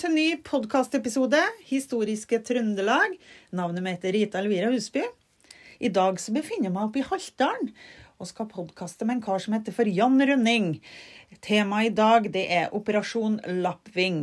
[0.00, 3.18] til en ny podkastepisode, Historiske Trøndelag.
[3.52, 5.02] Navnet mitt er Rita Elvira Husby.
[5.76, 7.68] I dag så befinner jeg meg oppe i Haltdalen
[8.16, 10.70] og skal podkaste med en kar som heter for Jan Rønning.
[11.44, 14.22] Temaet i dag det er Operasjon Lappving.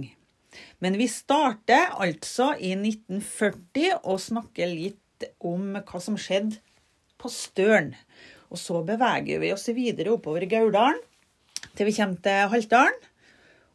[0.82, 6.58] Men vi starter altså i 1940 og snakker litt om hva som skjedde
[7.22, 7.94] på Støren.
[8.50, 11.04] Og så beveger vi oss videre oppover Gauldalen
[11.78, 12.98] til vi kommer til Haltdalen.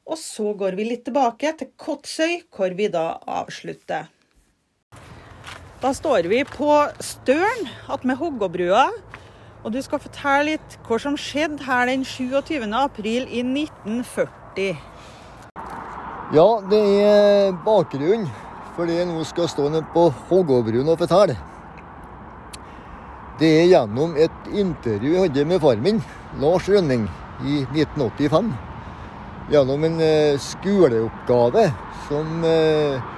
[0.03, 4.09] Og så går vi litt tilbake til Kotsøy, hvor vi da avslutter.
[5.83, 6.71] Da står vi på
[7.03, 8.89] Støren attmed Hoggåbrua.
[9.63, 12.67] Og du skal fortelle litt hva som skjedde her den 27.
[12.75, 14.75] april i 1940.
[16.35, 18.27] Ja, det er bakgrunnen
[18.75, 21.39] for det jeg nå skal stå nede på Hågåbruen og fortelle.
[23.39, 26.03] Det er gjennom et intervju jeg hadde med far min,
[26.43, 27.07] Lars Rønning,
[27.47, 28.53] i 1985.
[29.51, 31.67] Gjennom en eh, skoleoppgave
[32.07, 33.11] som skolen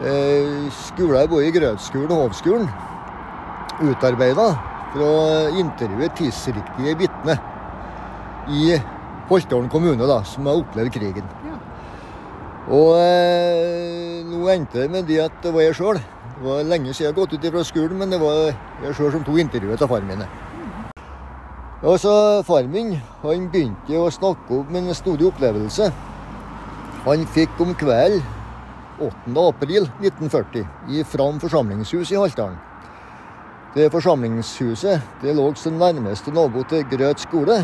[0.00, 2.68] eh, skoler både i Grøtskolen og Hovskolen
[3.80, 4.46] utarbeida
[4.92, 5.12] for å
[5.60, 7.40] intervjue tidsriktige vitner
[8.50, 8.78] i
[9.30, 11.28] Holtålen kommune, da, som har opplevd krigen.
[12.70, 16.00] Og eh, nå endte det med det at det var jeg sjøl.
[16.00, 18.48] Det var lenge siden jeg har gått ut fra skolen, men det var
[18.82, 20.26] jeg sjøl som tok intervjuet av faren mine.
[21.80, 22.12] Og så
[22.44, 25.86] Far min han begynte å snakke om en stor opplevelse
[27.06, 28.20] han fikk om kvelden
[29.00, 29.32] 8.
[29.40, 32.58] april 1940 i Fram forsamlingshus i Haltdalen.
[33.72, 37.56] Det forsamlingshuset det lå som nærmeste nabo til Grøt skole,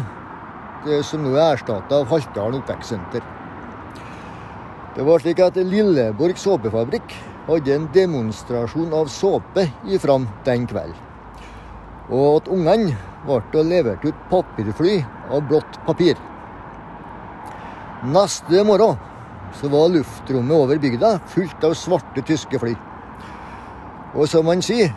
[0.87, 3.27] det som nå er erstatta av Haltdalen oppvekstsenter.
[4.97, 7.13] Det var slik at Lilleborg såpefabrikk
[7.51, 10.97] hadde en demonstrasjon av såpe i Fram den kvelden.
[12.09, 16.17] Og at ungene ble levert ut papirfly av blått papir.
[18.07, 18.99] Neste morgen
[19.57, 22.75] så var luftrommet over bygda fullt av svarte tyske fly.
[24.15, 24.93] Og som man sier,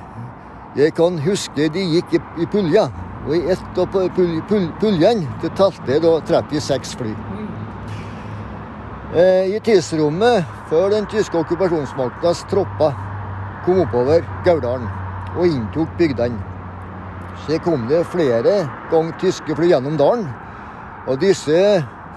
[0.78, 2.86] jeg kan huske de gikk i, pulja,
[3.26, 7.16] og i ett av pul, pul, puljene det talte jeg da 36 fly.
[9.10, 12.94] Eh, I tidsrommet før den tyske okkupasjonsmaktas tropper
[13.66, 14.86] kom oppover Gauldalen
[15.36, 16.38] og inntok bygdene,
[17.46, 18.62] så kom det flere
[18.92, 20.28] ganger tyske fly gjennom dalen.
[21.08, 21.58] Og disse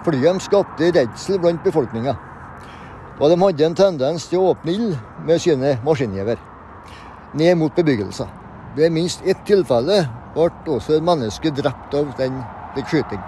[0.07, 2.17] flyene skapte redsel blant befolkninga.
[3.21, 4.97] Og de hadde en tendens til å åpne ild
[5.27, 6.41] med sine maskingevær
[7.39, 8.29] ned mot bebyggelser.
[8.77, 10.03] Ved minst ett tilfelle
[10.35, 12.43] ble også et menneske drept av den
[12.89, 13.21] skyting.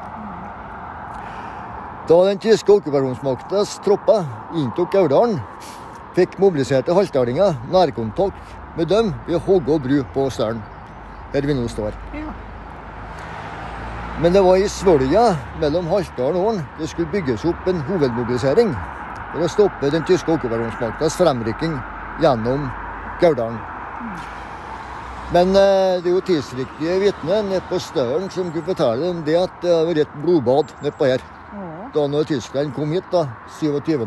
[2.09, 5.38] Da den tyske okkupasjonsmaktas tropper inntok Aurdalen,
[6.16, 8.37] fikk mobiliserte haltdalinger nærkontakt
[8.77, 10.60] med dem ved Hågå bru på Støren,
[11.34, 11.95] der vi nå står.
[12.15, 12.33] Ja.
[14.22, 15.25] Men det var i Svolja
[15.61, 18.71] mellom Haltdalen og Ålen det skulle bygges opp en hovedmobilisering
[19.33, 21.75] for å stoppe den tyske okkupasjonsmaktas fremrykking
[22.22, 22.69] gjennom
[23.21, 23.59] Gauldalen.
[25.34, 29.34] Men eh, det er jo tidsriktige vitner nede på Støren som kunne fortelle om det
[29.41, 31.27] at det har vært et blodbad nedpå her.
[31.95, 33.27] Da når Tyskland kom hit, da,
[33.59, 34.06] 27.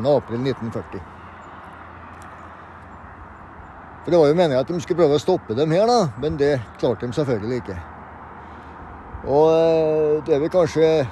[4.08, 4.08] april 1940.
[4.08, 6.38] For Det var jo meningen at de skulle prøve å stoppe dem her, da, men
[6.38, 7.78] det klarte de selvfølgelig ikke.
[9.28, 11.08] Og eh, det er vel kanskje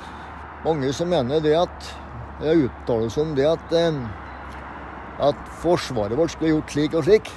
[0.64, 1.94] mange som mener det at
[2.44, 4.00] Jeg uttaler seg om det at, eh,
[5.24, 7.32] at forsvaret vårt skulle gjort slik og slik.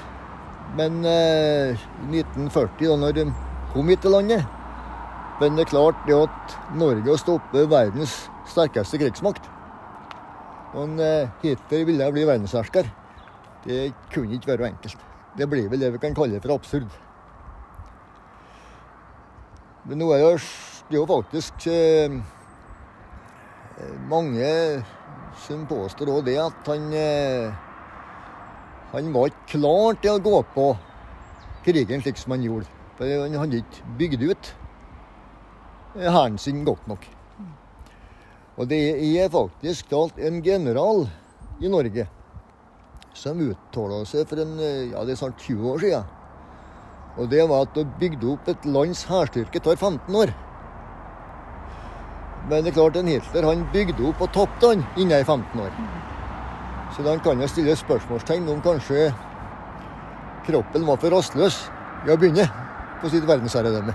[0.77, 1.79] Men eh,
[2.11, 3.27] i 1940, da når de
[3.73, 4.45] kom hit til landet
[5.41, 9.49] Men det er klart det at Norge stopper verdens sterkeste krigsmakt
[10.75, 12.91] Og eh, Hitler ville bli verdenshersker.
[13.65, 15.08] Det kunne ikke være enkelt.
[15.39, 16.89] Det blir vel det vi kan kalle for absurd.
[19.87, 22.17] Men nå er det, jo faktisk eh,
[24.11, 24.49] mange
[25.45, 27.55] som påstår òg det at han eh,
[28.89, 30.67] Han var ikke klar til å gå på
[31.67, 32.67] krigen slik som han gjorde.
[32.97, 34.53] For han hadde ikke bygd ut
[35.95, 37.05] hæren sin godt nok.
[38.57, 41.05] Og det er faktisk talt en general
[41.61, 42.09] i Norge
[43.17, 46.15] som uttalte seg for en, ja, det er snart 20 år siden.
[47.19, 50.35] Og det var at å bygge opp et lands hærstyrke tar 15 år.
[52.49, 55.73] Men det er klart en Hitler han bygde opp og tapte han innen 15 år.
[56.97, 59.11] Så da kan jo stille spørsmålstegn om kanskje
[60.47, 61.59] kroppen var for rastløs
[62.07, 62.47] i å begynne
[63.03, 63.93] på sitt verdensherredømme.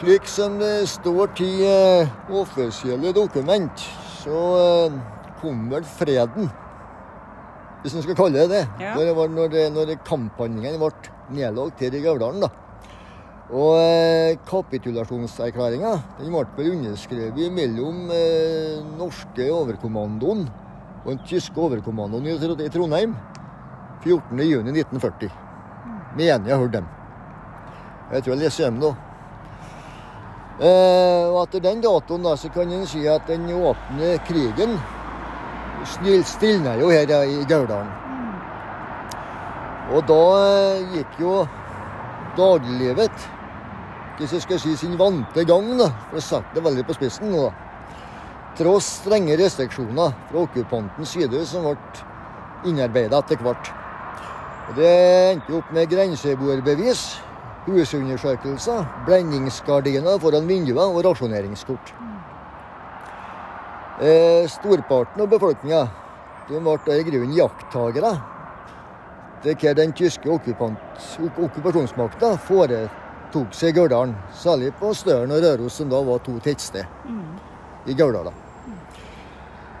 [0.00, 3.84] Slik som det står til eh, offisielle dokument,
[4.24, 4.40] så
[5.34, 6.50] eh, kom vel freden,
[7.82, 8.94] hvis en skal kalle det det, Ja.
[8.94, 10.90] når, det var, når, det, når kamphandlingene ble
[11.36, 12.40] nedlagt her i Gauldalen.
[12.40, 12.48] da.
[13.52, 20.46] Og eh, kapitulasjonserklæringa den ble underskrevet mellom eh, norske overkommandoen
[21.04, 23.12] og den tyske overkommandoen i Trondheim
[24.04, 25.28] 14.6.1940.
[26.16, 26.86] Mener jeg har hørt dem.
[28.12, 28.94] Jeg tror jeg leser dem nå.
[30.54, 34.76] Eh, og etter den datoen da, så kan en si at den åpne krigen
[35.88, 37.90] stil- stilner jo her i Gauldalen.
[39.94, 41.42] Og da eh, gikk jo
[42.38, 43.30] dagliglivet
[44.18, 47.32] hvis jeg skal si sin vante gang, da, for å sette det veldig på spissen
[47.34, 47.48] da.
[48.54, 51.74] Tross strenge restriksjoner fra okkupantens side som ble
[52.70, 53.72] innarbeida etter hvert.
[54.78, 54.92] Det
[55.32, 57.02] endte opp med grenseboerbevis,
[57.66, 61.90] husundersøkelser, blendingsgardiner foran vinduer og rasjoneringskort.
[64.00, 65.88] Eh, storparten av befolkninga
[66.48, 68.16] ble i grunnen jakttagere.
[69.44, 74.16] Det hva den tyske okkupasjonsmakta foretok seg i Gauldalen.
[74.34, 76.86] Særlig på Støren og Røros, som da var to tettsted
[77.86, 78.32] i Gauldala.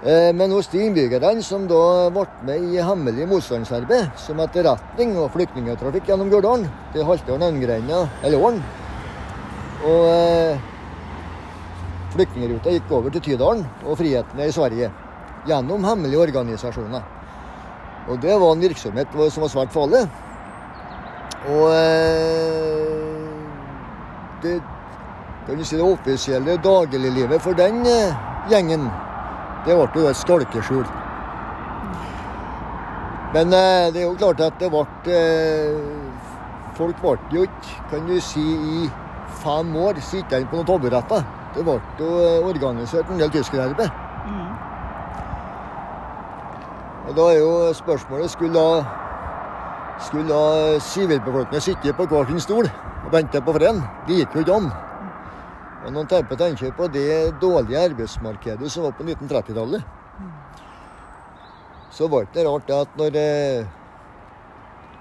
[0.04, 5.32] Eh, Men hos de innbyggerne som da ble med i hemmelig motstandsarbeid, som etterretning og
[5.32, 8.62] flyktningtrafikk gjennom Gauldalen, til Haltdalen, Øngreina eller Åren
[9.84, 10.58] Og eh,
[12.14, 14.90] flyktningruta gikk over til Tydalen og Friheten i Sverige
[15.48, 17.02] gjennom hemmelige organisasjoner.
[18.08, 20.04] Og det var en virksomhet som var svært farlig.
[21.44, 23.24] Og eh,
[24.42, 24.54] det,
[25.46, 28.16] kan si, det offisielle dagliglivet for den eh,
[28.48, 28.88] gjengen,
[29.66, 30.84] det ble jo et skalkeskjul.
[33.34, 35.22] Men eh, det er jo klart at det ble
[36.74, 38.88] Folk ble jo ikke, kan du si, i
[39.44, 41.43] fem år sittende på noen taburetter.
[41.54, 44.02] Det ble jo eh, organisert en del tyskerarbeid.
[47.04, 48.68] Og da er jo spørsmålet skulle da
[50.02, 53.82] skulle da sivilbefolkningen sitte på hver sin stol og vente på freden?
[54.08, 54.70] Det gikk jo ikke an.
[55.84, 59.84] Og noen terper tenker på det dårlige arbeidsmarkedet som var på 1930-tallet.
[61.94, 63.66] Så var det ikke rart at når eh,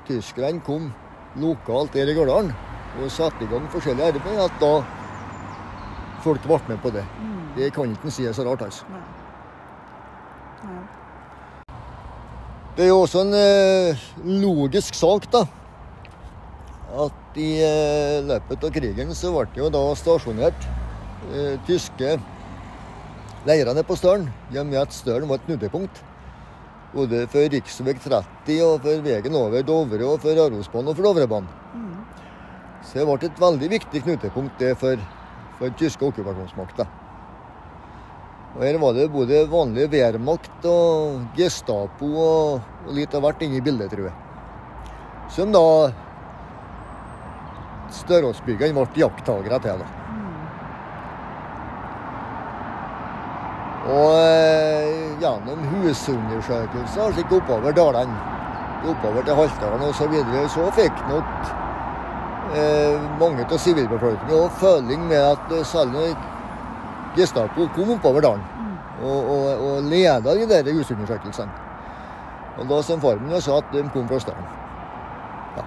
[0.05, 0.91] tyskerne kom
[1.39, 2.51] lokalt der i Gauldalen
[3.01, 4.73] og satte i gang forskjellig arbeid, at da
[6.23, 7.03] folk ble med på det.
[7.57, 8.87] Det kan ikke si er så rart, altså.
[8.91, 9.03] Nei.
[10.63, 10.83] Nei.
[12.73, 15.43] Det er jo også en eh, logisk sak, da.
[17.03, 20.65] At i eh, løpet av krigen så ble det jo da stasjonert
[21.29, 22.15] eh, tyske
[23.45, 26.01] leirene på Stølen, i og med at Stølen var et knutepunkt.
[26.93, 27.61] Både for rv.
[27.65, 31.49] 30 og for veien over Dovre og for Arosbanen og for Dovrebanen.
[32.83, 35.01] Så det ble et veldig viktig knutepunkt det for,
[35.63, 36.85] for tyske okkupasjonsmakta.
[38.59, 43.63] Her var det både vanlig Wehrmacht og Gestapo og, og litt av hvert inne i
[43.65, 44.17] bildet, tror jeg.
[45.33, 45.63] Som da
[47.93, 49.81] Støråsbyggene ble jakttagere til.
[49.81, 49.89] da.
[53.93, 58.21] Og eh, gjennom husundersøkelser slik oppover dalene,
[58.83, 61.62] oppover til Haltdalen osv., så, videre, så fikk nok
[63.19, 66.15] mange av sivilbefolkningen og føling med at særlig selv når
[67.17, 68.43] Gestapo kom oppover dalen
[69.03, 71.51] og, og, og leda de der husundersøkelsene.
[72.57, 74.45] Og da som formen sa at de kom fra staden.
[75.57, 75.65] Ja.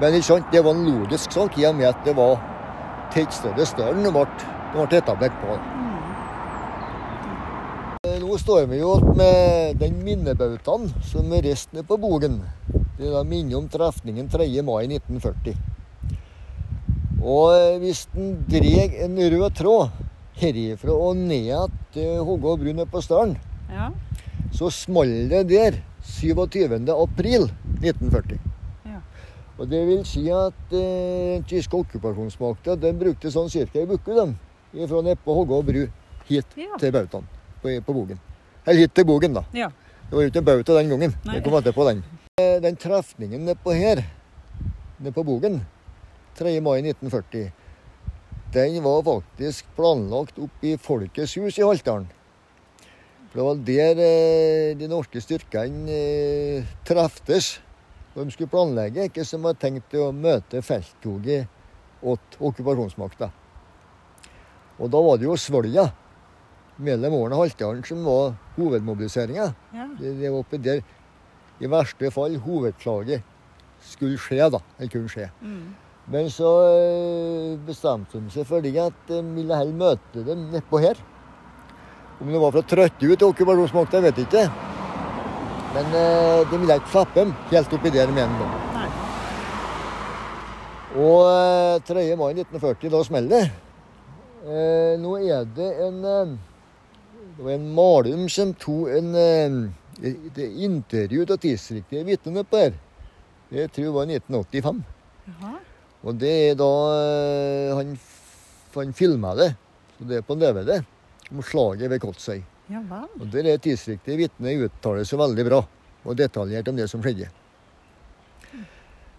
[0.00, 2.40] Men ikke sant, det var en logisk sak i og med at det var
[3.14, 4.26] tettstedet Stølen det ble,
[4.72, 5.58] det ble etablert på.
[8.08, 12.40] Eh, Nå står vi jo med den minnebautaen som er reist ned på Bogen.
[13.00, 14.48] Det minner om trefningen 3.
[14.64, 15.79] mai 1940.
[17.20, 19.90] Og eh, hvis den dreg en rød tråd
[20.40, 23.36] herifra og ned til Hågå bru nede på Staren,
[23.70, 23.90] Ja.
[24.52, 26.88] så smalt det der 27.
[26.90, 27.50] april
[27.82, 28.38] 1940.
[28.86, 29.00] Ja.
[29.58, 33.66] Og det vil si at eh, den tyske okkupasjonsmakta den brukte sånn ca.
[33.78, 34.36] ei uke dem,
[34.88, 35.84] fra nede på Hågå bru
[36.30, 36.76] hit Ja.
[36.78, 37.28] til bautaen
[37.62, 38.18] på, på Bogen.
[38.66, 39.44] Eller hit til Bogen, da.
[39.52, 39.68] ja.
[40.10, 41.12] Det var jo ikke bauta den gangen.
[41.24, 41.34] Nei.
[41.36, 42.00] Det kom etterpå, den.
[42.40, 44.00] Eh, Den trefningen nedpå her,
[44.98, 45.60] nede på Bogen,
[46.40, 46.60] 3.
[46.64, 47.50] mai 1940,
[48.54, 52.06] den var faktisk planlagt opp i Folkets hus i Haltdalen.
[53.30, 57.58] For det var der eh, de norske styrkene eh, treftes.
[58.14, 61.46] De skulle planlegge ikke som var tenkt å møte felttoget
[62.00, 63.28] åt okkupasjonsmakta.
[64.80, 65.84] Og da var det jo Svolja
[66.80, 69.52] mellom Åren og Haltdalen som var hovedmobiliseringa.
[69.76, 69.86] ja.
[70.00, 70.80] Det, det var oppi der
[71.60, 73.22] i verste fall hovedslaget
[73.84, 74.64] skulle skje, da.
[74.78, 75.28] Eller kunne skje.
[75.44, 75.89] Mm.
[76.10, 80.98] Men så eh, bestemte de seg for at de ville heller møte dem nedpå her.
[82.20, 84.48] Om det var for å trøtte ut okkupasjonsmakta, vet jeg ikke.
[85.76, 88.56] Men eh, de ville ikke slippe dem helt oppi der med en gang.
[90.98, 92.06] Og eh, 3.
[92.18, 93.44] mai 1940, da smeller det.
[94.40, 96.36] Eh, nå er det en eh,
[97.36, 99.60] Det var en Malum som tok en eh,
[100.00, 102.78] et intervju av tidsriktige vitner på her.
[103.50, 104.80] Det tror jeg var 1985.
[105.28, 105.58] Jaha.
[106.04, 107.90] Og det er da eh, Han,
[108.76, 109.50] han filma det,
[109.98, 110.78] så det er på DVD,
[111.30, 112.40] om slaget ved Kotsøy.
[112.70, 112.80] Ja.
[113.18, 115.60] Og Der er tidsriktige vitner uttaler seg veldig bra
[116.06, 117.28] og detaljert om det som skjedde.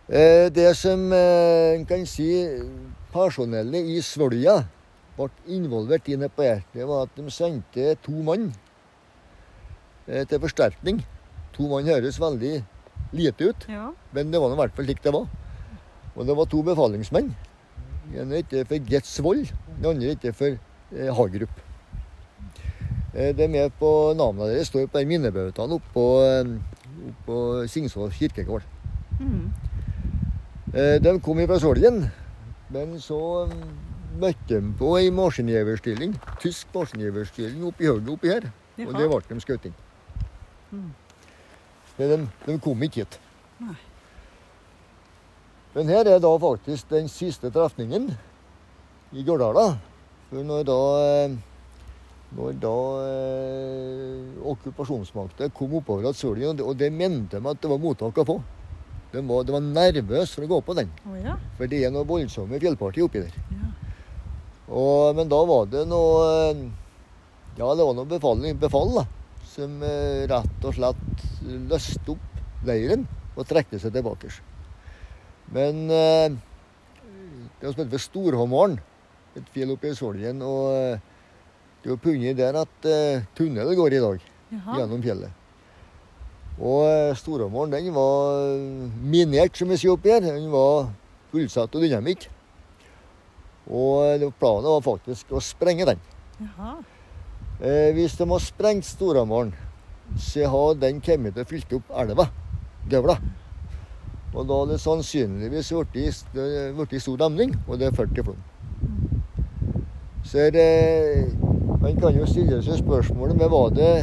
[0.09, 2.29] Eh, Det som eh, en kan si
[3.13, 4.57] personellet i Svolja
[5.17, 8.50] ble involvert i nedpå her, det var at de sendte to mann
[10.07, 11.03] til forsterkning.
[11.55, 12.63] To mann høres veldig
[13.13, 13.91] lite ut, Ja.
[14.15, 15.27] men det var i hvert fall slik det var.
[16.15, 17.32] Og det var to befalingsmenn.
[18.12, 21.62] Den ene heter for Getsvold, den andre heter for eh, Hagerup.
[23.13, 26.51] Eh, det er med på navnet deres står på de minnebautaene oppå, eh,
[27.12, 27.38] oppå
[27.72, 28.68] Singsvoll kirkegård.
[29.20, 29.51] Mm.
[30.74, 32.06] Eh, de kom fra Solgen,
[32.70, 33.62] men så mm,
[34.20, 38.51] møtte de på ei maskingiverstilling, tysk maskingiverstilling oppi høgget oppi her.
[38.88, 39.80] Og det ble de skutt inn.
[40.72, 40.91] Mm.
[41.98, 43.20] De, de kom ikke hit.
[43.62, 43.75] Nei.
[45.75, 48.09] Men her er da faktisk den siste trefningen
[49.15, 49.77] i Gørdala.
[50.31, 51.37] For når da eh,
[52.31, 57.81] når da eh, okkupasjonsmakta kom oppover av Søljen, og det, mente de at det var
[57.83, 58.37] mottak å få.
[59.11, 61.33] De var, de var nervøse for å gå på den, Oh, ja.
[61.57, 63.35] for det er noe voldsomme fjellparti oppi der.
[63.51, 63.71] ja.
[64.71, 66.19] Og, men da var det noe
[66.53, 66.61] eh,
[67.57, 69.03] Ja, det var noe befal, befall da,
[69.51, 71.25] som eh, rett og slett
[71.67, 73.03] løste opp leiren
[73.35, 74.31] og trekte seg tilbake.
[75.51, 76.38] Men eh,
[77.60, 78.79] det var heter for Storhammaren,
[79.36, 81.03] et fjell oppe i Soljen, og eh,
[81.81, 84.79] det er jo funnet der at eh, tunnelen går i dag Jaha.
[84.79, 85.38] gjennom fjellet.
[86.62, 90.24] Og eh, Storhammaren den var eh, minert, som vi sier oppi her.
[90.24, 90.91] Den var
[91.34, 92.27] fullsatt av dynamitt.
[93.72, 96.01] Og planen var faktisk å sprenge den.
[96.41, 96.74] Jaha.
[97.62, 99.53] Eh, hvis de har sprengt Storhammaren,
[100.20, 102.27] så har den kommet til å fylle opp elva,
[102.91, 103.15] Gøvla.
[104.31, 108.39] Og da hadde det sannsynligvis blitt stor demning, og det er 40 flom.
[110.23, 110.67] Så det,
[111.81, 113.93] man kan jo stille seg spørsmålet men var det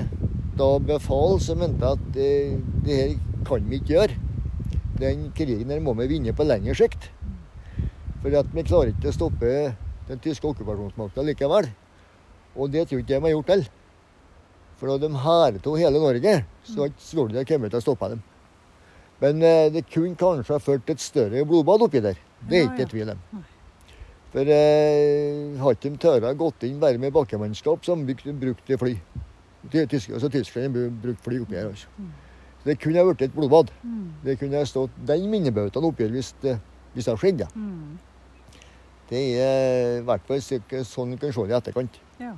[0.59, 3.15] da befal som mente at det, det her
[3.47, 4.19] kan vi ikke gjøre.
[4.99, 7.09] Den krigen her må vi vinne på lengre sikt.
[8.19, 9.53] For at vi klarer ikke å stoppe
[10.09, 11.71] den tyske okkupasjonsmakta likevel.
[12.59, 13.71] Og det tror ikke de har gjort heller.
[14.79, 16.35] For da de hærte hele Norge,
[16.67, 18.28] så hadde ikke Svolvær kommet til å stoppe dem.
[19.21, 22.19] Men eh, det kunne kanskje ha ført et større blodbad oppi der.
[22.49, 22.91] Det er ikke ja.
[22.93, 23.23] tvil om.
[24.33, 28.75] For eh, har ikke de tørra gått inn bare med bakkemannskap, så har de brukt,
[28.79, 28.95] fly.
[29.73, 31.71] Ty- Tysk, altså Tyskland brukte brukt fly oppi her.
[31.73, 31.89] altså.
[32.61, 33.73] Så det kunne ha blitt et blodbad.
[33.83, 34.13] Mm.
[34.25, 36.35] Det kunne ha stått den minnebautaen oppi her hvis
[36.95, 37.41] hvis det hadde skjedd.
[37.41, 37.49] Ja.
[37.55, 37.99] Mm.
[39.09, 40.41] Det er i hvert fall
[40.85, 41.99] sånn du kan se det i etterkant.
[42.21, 42.33] Ja.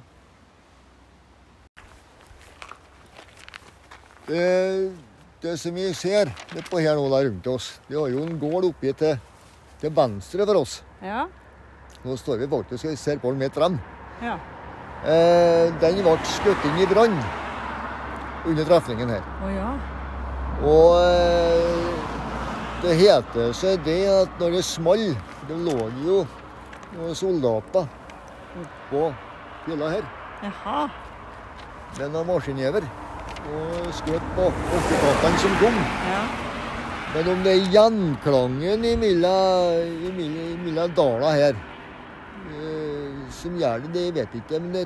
[4.29, 4.93] Det,
[5.41, 6.31] det som vi ser
[6.69, 9.17] på her nå der rundt oss, det har jo en gård oppi til,
[9.81, 10.81] til venstre for oss.
[11.01, 11.27] Ja.
[12.05, 13.79] Nå står vi faktisk og ser på den med frem.
[14.21, 14.37] Ja.
[15.01, 17.17] Eh, den ble skutt inn i brann
[18.51, 19.25] under trefningen her.
[19.41, 19.71] Å ja.
[20.61, 21.91] Og eh,
[22.85, 25.03] det heter seg det at når det small
[25.49, 26.19] Det lå jo
[26.95, 27.89] noen soldater
[28.61, 29.09] oppå
[29.65, 30.05] hylla her
[30.45, 30.83] Jaha.
[31.99, 32.85] med noen maskingjever
[33.49, 35.81] og skjøt på okkupantene som kom.
[36.11, 36.23] Ja.
[37.15, 38.85] Men om det er gjenklangen
[40.63, 44.61] mellom dala her eh, som gjør det, det vet jeg ikke.
[44.63, 44.85] Men det,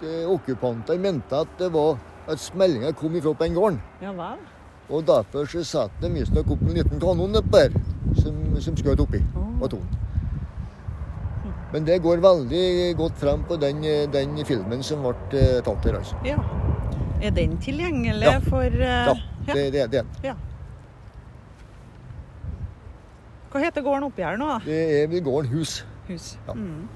[0.00, 3.78] det, okkupantene mente at det var at smellinga kom ifra på den gården.
[4.02, 4.42] Ja vel.
[4.90, 7.78] Og derfor så satte de visstnok opp en liten kanon nedpå her,
[8.22, 9.48] som, som skjøt oppi oh.
[9.62, 10.02] på tonen.
[11.72, 15.98] Men det går veldig godt frem på den, den filmen som ble eh, tatt her,
[15.98, 16.18] altså.
[16.26, 16.38] Ja.
[17.26, 18.38] Er den tilgjengelig Ja.
[18.44, 19.14] for uh, Ja,
[19.46, 20.06] det, det, det, er den.
[20.24, 20.34] ja.
[23.50, 24.58] Hva heter gården oppi her nå, da?
[24.66, 25.78] det er gården hus.
[26.08, 26.38] Hus.
[26.46, 26.54] Ja.
[26.54, 26.86] Mm.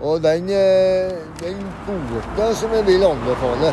[0.00, 3.72] Og den, eh, den boka som jeg vil anbefale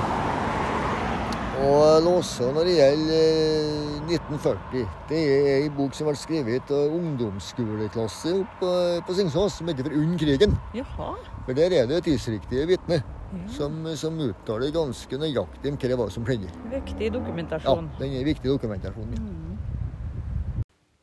[1.64, 6.94] å låse når det gjelder eh, 1940, det er ei bok som ble skrevet av
[6.98, 8.72] ungdomsskoleklasse på,
[9.08, 10.56] på Singsås, som heter For unn krigen.
[10.76, 11.14] Jaha.
[11.46, 13.04] For der er det tidsriktige vitner
[13.36, 13.48] Ja.
[13.52, 16.52] som, som uttaler ganske nøyaktig om hva det var som skjedde.
[16.72, 17.88] Viktig dokumentasjon.
[17.90, 19.16] Ja, den er viktig dokumentasjon.
[19.18, 19.24] Ja.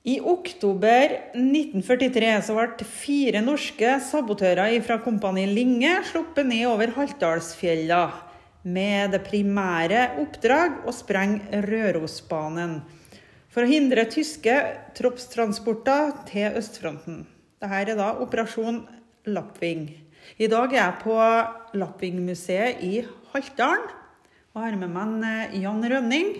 [0.08, 8.00] I oktober 1943 så ble fire norske sabotører fra Kompani Linge sluppet ned over Haltdalsfjella
[8.62, 12.78] med det primære oppdrag å sprenge Rørosbanen
[13.52, 14.54] for å hindre tyske
[14.96, 17.24] troppstransporter til østfronten.
[17.62, 18.80] Dette er da operasjon
[19.30, 19.84] Lappving.
[20.38, 21.18] I dag er jeg på
[21.78, 23.02] Lappvingmuseet i
[23.34, 23.84] Haltdalen.
[24.52, 26.34] Og har med meg eh, Jan Rønning,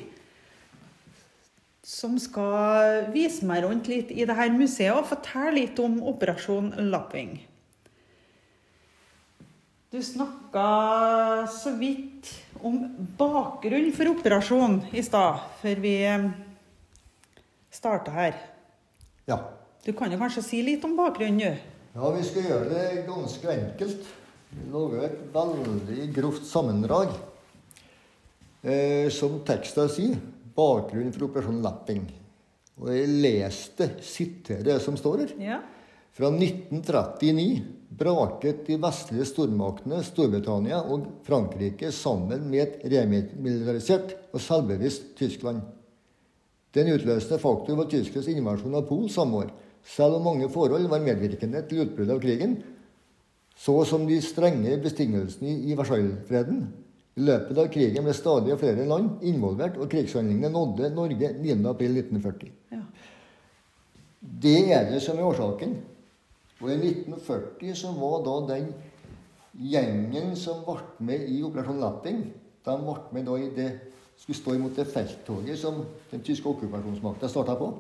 [1.83, 7.39] som skal vise meg rundt litt i dette museet og fortelle litt om Operasjon Lapping.
[9.93, 12.31] Du snakka så vidt
[12.65, 12.79] om
[13.19, 15.93] bakgrunnen for operasjonen i stad, før vi
[17.69, 18.39] starta her.
[19.29, 19.37] Ja.
[19.85, 21.51] Du kan jo kanskje si litt om bakgrunnen, nå?
[21.99, 24.09] ja, vi skal gjøre det ganske enkelt.
[24.55, 27.13] Vi lager et veldig grovt sammendrag.
[28.65, 30.17] Eh, som teksten sier,
[30.57, 32.09] bakgrunnen for Operasjon Lapping.
[32.81, 35.37] Og jeg leste, siterer det som står her.
[35.53, 35.61] Ja.
[36.13, 45.15] Fra 1939 braket de vestlige stormaktene Storbritannia og Frankrike sammen med et remilitarisert og selvbevisst
[45.17, 45.63] Tyskland.
[46.77, 49.55] Den utløsende faktor var Tysklands invasjon av Pol samme år.
[49.83, 52.59] Selv om mange forhold var medvirkende til utbruddet av krigen,
[53.57, 56.63] så som de strenge bestingelsene i Versailles-freden.
[57.17, 62.53] I løpet av krigen ble stadig flere land involvert, og krigshandlingene nådde Norge 9.4.1940.
[62.73, 62.85] ja.
[64.23, 65.75] Det er det som er årsaken.
[66.63, 68.69] Og i 1940 så var da den
[69.53, 72.23] gjengen som ble med i Operasjon Lapping,
[72.63, 73.71] de ble med da i det
[74.23, 75.81] skulle stå imot det felttoget som
[76.13, 77.73] den tyske okkupasjonsmakta starta på.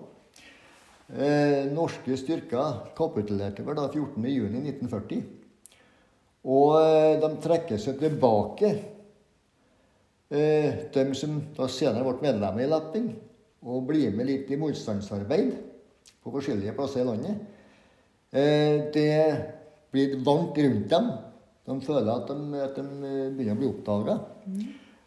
[1.13, 5.23] Eh, norske styrker kapitulerte vel da 14.6.1940.
[6.51, 8.73] Og eh, de trekker seg tilbake,
[10.35, 13.13] eh, de som da senere ble medlemmer i Lapping,
[13.63, 15.53] og blir med litt i motstandsarbeid
[16.23, 17.52] på forskjellige plasser i landet.
[18.33, 19.15] Eh, det
[19.93, 21.11] blir varmt rundt dem.
[21.69, 24.15] De føler at de, at de eh, begynner å bli oppdaga.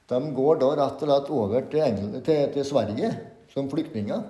[0.05, 3.09] De går da rett og slett over til, England, til, til Sverige
[3.53, 4.21] som flyktninger.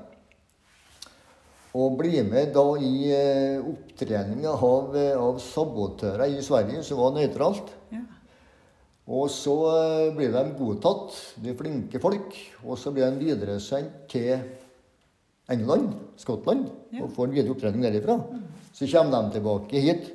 [1.75, 7.74] Og blir med da i eh, opptrening av, av sabotører i Sverige, som var nøytralt.
[7.92, 8.03] ja.
[9.05, 9.53] Og så
[10.18, 12.31] blir de godtatt, de flinke folk.
[12.66, 14.40] Og så blir de videresendt til
[15.53, 17.03] England, Skottland, Ja.
[17.03, 18.16] og får en videre opptrening derifra.
[18.75, 20.07] Så kommer de tilbake hit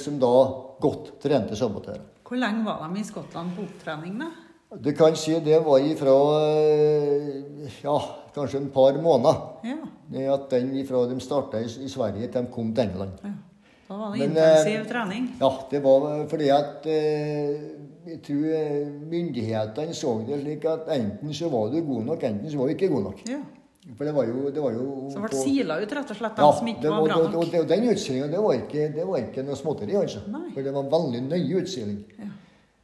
[0.00, 0.34] som da
[0.80, 2.04] godt trente sabotører.
[2.28, 4.30] Hvor lenge var de i Skottland på opptrening, da?
[4.76, 7.98] Du kan si det var ifra eh, ja,
[8.34, 9.38] kanskje en par måneder.
[9.64, 9.76] Ja.
[10.12, 13.20] Det at den ifra de starta i, i Sverige til de kom til England.
[13.24, 13.36] ja.
[13.88, 15.28] Da var det Men, intensiv eh, trening.
[15.40, 17.54] Ja, det var fordi at eh,
[18.08, 22.58] jeg tror myndighetene så det slik at enten så var du god nok, enten så
[22.58, 23.22] var du ikke god nok.
[23.28, 23.40] Ja.
[23.96, 26.48] For det var jo, det var jo Så ble sila ut, rett og slett, ja,
[26.58, 29.56] som ikke var var, bra og, og, og den utsilinga, det, det var ikke noe
[29.56, 30.26] småtteri, altså.
[30.28, 30.50] Nei.
[30.52, 32.02] For det var veldig nøye utsiling.
[32.18, 32.28] Ja.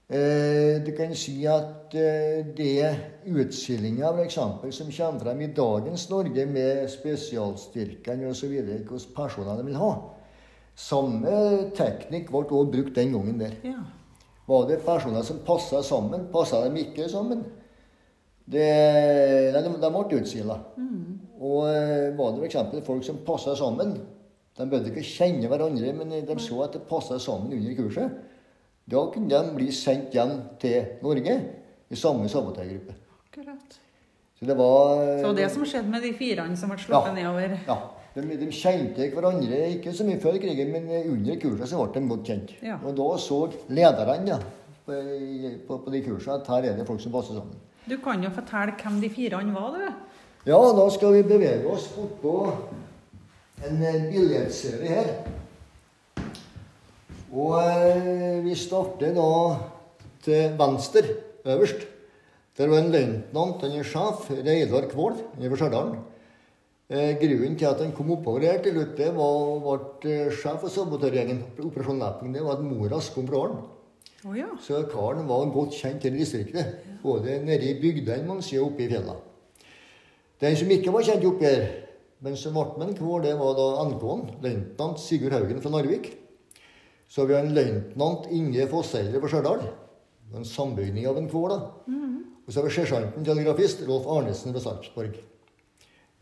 [0.09, 2.90] Eh, du kan si at eh, det
[3.25, 4.35] utsilinga f.eks.
[4.77, 9.95] som kommer frem i dagens Norge med spesialstyrkene osv., hvilke personer de vil ha
[10.77, 13.53] Samme teknikk ble også brukt den gangen der.
[13.62, 13.81] Ja.
[14.49, 16.27] Var det personer som passa sammen?
[16.33, 17.45] Passa de ikke sammen?
[18.45, 18.67] Det,
[19.55, 20.59] de, de ble utsila.
[21.45, 22.85] Og eh, var det f.eks.
[22.87, 23.97] folk som passa sammen
[24.55, 28.21] De bød ikke kjenne hverandre, men de så at det passa sammen under kurset.
[28.87, 31.35] Da kunne de bli sendt hjem til Norge
[31.91, 32.95] i samme sabotørgruppe.
[34.39, 37.79] Så det var Så det som skjedde med de firene som ble sluppet nedover Ja.
[38.15, 42.11] De, de kjente hverandre ikke så mye før krigen, men under kurset så ble de
[42.13, 42.53] godt kjent.
[42.63, 42.77] Ja.
[42.87, 43.41] Og da så
[43.75, 44.39] lederne ja,
[44.87, 44.99] på,
[45.67, 47.59] på, på de kursene at her er det folk som passer sammen.
[47.91, 50.13] Du kan jo fortelle hvem de firene var, du.
[50.45, 52.35] Ja, da skal vi bevege oss bortpå
[53.65, 55.09] en eh, billedserie her.
[57.33, 59.31] Og eh, vi starter da
[60.27, 61.17] til venstre,
[61.49, 61.89] øverst.
[62.61, 65.97] Der var en løytnant, han er sjef, Reidar Kvål, fra Stjørdal.
[66.93, 70.77] Eh, grunnen til at han kom oppover her til slutt, det var ble sjef for
[70.77, 71.41] sabotørgjengen.
[71.57, 73.63] Operasjon Lapping, det var at mora kom fra Arn.
[74.29, 74.53] Oh, ja.
[74.61, 76.85] Så karen var godt kjent i distriktet.
[77.01, 79.17] Både nede i bygdene man sier, oppe i fjella.
[80.42, 81.64] Den som ikke var kjent i oppgjør,
[82.25, 86.11] men som ble med en kår, det var da NK-en, løytnant Sigurd Haugen fra Narvik.
[87.09, 89.62] Så vi har en løytnant Inge Fosseidre fra Stjørdal.
[90.35, 91.61] En sambygning av en kår, da.
[92.44, 95.14] Og så har vi sersjanten telegrafist Rolf Arnesen fra Sarpsborg.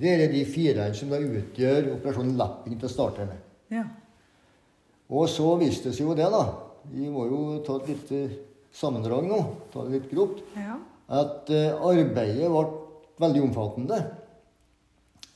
[0.02, 3.42] Det er de fire som da utgjør operasjonen Lapping til å starte med.
[3.72, 3.86] ja.
[5.12, 6.44] Og så viste det seg jo det, da.
[6.88, 8.20] Vi må jo ta et lite
[8.72, 9.40] sammendrag nå,
[9.72, 10.38] ta det litt grovt.
[10.56, 10.78] Ja.
[11.12, 12.62] At eh, arbeidet ble
[13.20, 13.98] veldig omfattende.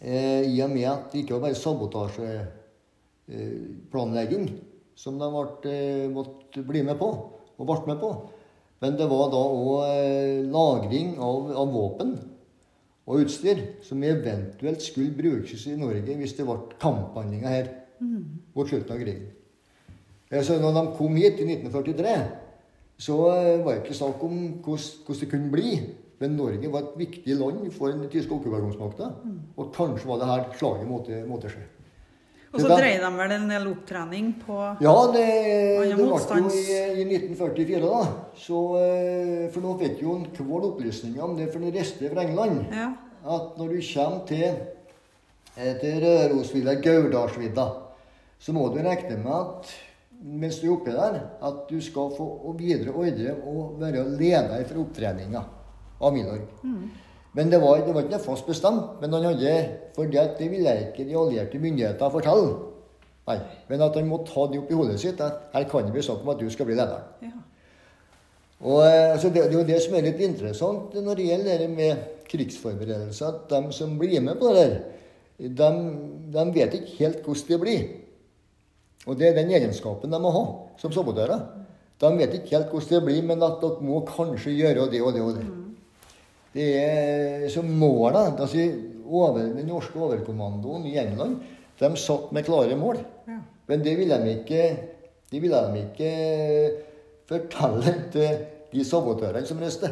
[0.01, 4.47] Eh, I og med at det ikke var bare sabotasjeplanlegging
[4.97, 7.09] som de ble, eh, måtte bli med på,
[7.59, 8.11] og ble med på.
[8.81, 12.21] Men det var da òg eh, lagring av, av våpen
[13.07, 17.67] og utstyr som eventuelt skulle brukes i Norge hvis det ble kamphandlinger her
[18.55, 19.27] mot slutten av krigen.
[20.31, 22.17] Eh, Så når de kom hit i 1943,
[22.99, 25.71] så eh, var det ikke snakk om hvordan det kunne bli.
[26.19, 29.11] Men Norge var et viktig land for den tyske okkupasjonsmakta.
[29.57, 31.65] Og kanskje var det her slaget måtte, måtte skje.
[32.57, 36.07] Og så dreier dreide de vel en del opptrening på Ja, det, det ble jo
[36.47, 36.63] i,
[37.03, 37.99] i 1944, da.
[38.39, 42.25] Så, eh, for nå fikk jo en Kvål opplysninger om det, for den reiste fra
[42.25, 42.63] England.
[42.73, 42.93] Ja.
[43.27, 44.63] At når du kommer til,
[45.59, 47.67] eh, til Rørosvidda, Gaurdalsvidda,
[48.41, 49.75] så må du regne med at
[50.17, 54.87] mens du er oppe der, at du skal få videre ordre og være leder for
[54.87, 55.45] opptreninga
[56.01, 56.47] av Milorg.
[57.37, 58.97] Men det var, det var ikke fast bestemt.
[59.01, 59.57] Men han hadde,
[59.97, 62.55] for at det ville ikke de allierte myndigheter fortelle.
[63.27, 66.03] Nei, Men at han måtte ha det i hodet sitt at her kan det bli
[66.07, 67.03] snakk om at du skal bli leder.
[67.23, 67.35] ja.
[68.61, 71.69] Og altså, det, det er jo det som er litt interessant når det gjelder det
[71.69, 73.27] med krigsforberedelser.
[73.29, 74.79] At de som blir med på det der,
[75.37, 75.71] de,
[76.33, 77.85] de vet ikke helt hvordan det blir.
[79.07, 80.47] Og det er den egenskapen de må ha
[80.81, 81.45] som sabotører.
[82.01, 85.13] De vet ikke helt hvordan det blir, men at dere må kanskje gjøre det og
[85.13, 85.47] det og det.
[86.57, 88.65] Det er så målet altså,
[89.07, 91.37] over, Den norske overkommandoen i England
[91.77, 93.03] de satt med klare mål.
[93.29, 93.37] Ja.
[93.69, 94.63] Men det ville de ikke,
[95.31, 96.13] det ville de ikke
[97.29, 98.39] fortelle til
[98.73, 99.91] de sabotørene som reiste.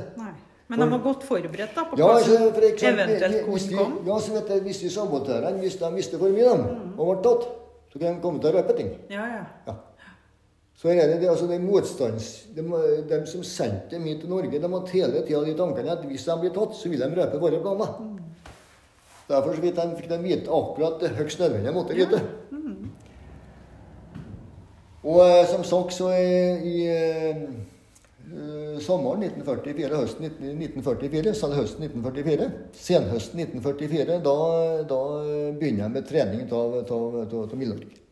[0.68, 3.78] Men de var godt forberedt da på Ja, hva altså, som for eksempel, eventuelt kunne
[3.82, 3.98] komme?
[4.08, 6.64] ja, så vet jeg, hvis de sabotørene hvis de visste for mye dem,
[6.96, 7.44] og ble tatt,
[7.92, 8.88] så kan de komme til å røpe ting.
[9.12, 9.42] Ja, ja.
[9.68, 9.74] Ja.
[10.74, 12.32] Så er det, det, altså det motstands...
[12.54, 12.64] De,
[13.08, 16.36] de som sendte hit til Norge, de hadde hele tida de tankene at hvis de
[16.42, 17.94] blir tatt, så vil de røpe våre planer.
[19.28, 22.20] Derfor så fikk de, fikk de vite akkurat det høyst nødvendige måtte vite.
[25.04, 27.42] Og eh, som sagt, så i, i eh,
[28.24, 32.48] eh, sommeren 1944, høsten 1944, så er det høsten 1944,
[32.86, 34.38] senhøsten 1944, da,
[34.88, 35.02] da
[35.60, 38.03] begynner jeg med trening av Milorg.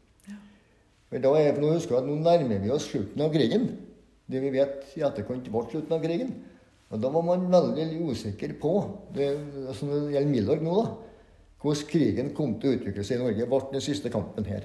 [1.12, 3.66] For da er, for nå husker jeg at nå nærmer vi oss slutten av krigen.
[4.32, 6.30] Det vi vet i etterkant ble slutten av krigen.
[6.92, 8.72] Og da var man veldig usikker på,
[9.12, 9.28] det,
[9.68, 10.94] altså det gjelder Milorg nå, da,
[11.62, 13.48] hvordan krigen kom til å utvikle seg i Norge.
[13.48, 14.64] ble den siste kampen her.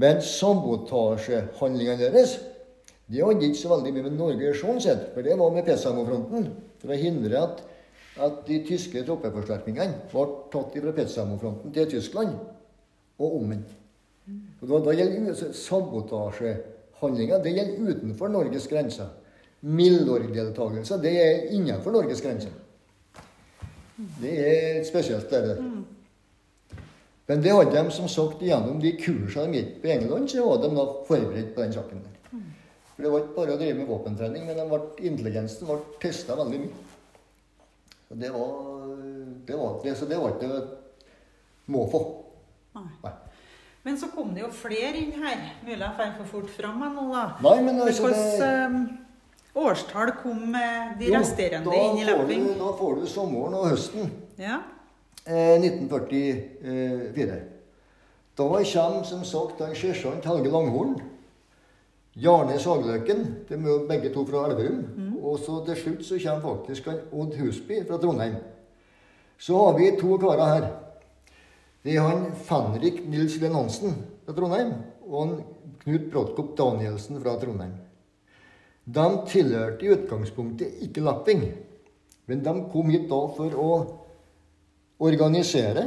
[0.00, 2.38] Men sabotasjehandlingene deres
[3.10, 5.08] de hadde ikke så veldig mye med Norge å sånn sett.
[5.14, 6.46] For det var med Petsamo-fronten.
[6.80, 7.64] For å hindre at,
[8.22, 12.36] at de tyske troppeforsterkningene ble tatt fra Petsamo-fronten til Tyskland,
[13.20, 13.79] og omvendt.
[14.60, 19.08] Og da, da gjelder altså, sabotasjehandlinger det gjelder utenfor Norges grenser.
[19.60, 22.52] Milorg-deltakelse det er innenfor Norges grenser.
[24.20, 25.30] Det er spesielt.
[25.30, 25.64] Det der.
[27.30, 30.62] Men det hadde de som sagt gjennom de kursene de gikk på England, så var
[30.64, 32.16] de da forberedt på den saken der.
[32.94, 36.58] For Det var ikke bare å drive med våpentrening, men ble, intelligensen ble testa veldig
[36.64, 36.80] mye.
[38.08, 38.56] Så det var,
[39.46, 40.50] det var, det, så det var ikke
[41.70, 42.00] måfå.
[42.74, 42.88] Nei.
[43.04, 43.14] Nei.
[43.84, 45.38] Men så kom det jo flere inn her.
[45.64, 47.22] Mulig jeg drar for fort fram nå, da.
[47.42, 52.44] Nei, men altså Hvilket det, eh, årstall kom eh, de resterende inn i får løping?
[52.46, 54.10] du- Da får du sommeren og høsten.
[54.38, 54.58] Ja.
[55.26, 57.40] Eh, 1944.
[58.36, 61.00] Da kommer som sagt en sersjant Helge Langhorn.
[62.16, 63.24] Jarne Sagløken.
[63.48, 65.16] De er jo begge to fra Elverum.
[65.22, 68.36] Og så til slutt så kommer faktisk Odd Husby fra Trondheim.
[69.38, 70.68] Så har vi to karer her.
[71.84, 73.94] Det er han Fenrik Nils Len Hansen
[74.26, 74.74] fra Trondheim
[75.06, 75.38] og han
[75.80, 77.72] Knut Brodtkopp Danielsen fra Trondheim.
[78.84, 81.46] De tilhørte i utgangspunktet ikke Lapping,
[82.28, 83.70] men de kom hit da for å
[85.00, 85.86] organisere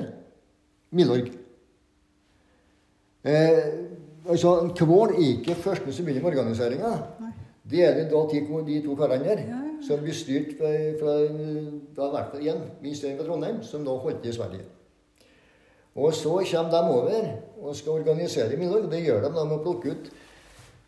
[0.94, 1.30] Milorg.
[3.24, 3.62] Eh,
[4.28, 6.94] altså, Kvål er ikke første som begynner med organiseringa.
[7.70, 9.44] Det er det da de, de to karene der,
[9.86, 11.18] som blir styrt fra, fra
[11.96, 14.66] da, hvert fall minst én fra Trondheim, som nå holdt til i Sverige.
[15.96, 17.28] Og så kommer de over
[17.62, 18.90] og skal organisere Milorg.
[18.92, 20.10] Det gjør de da med å plukke ut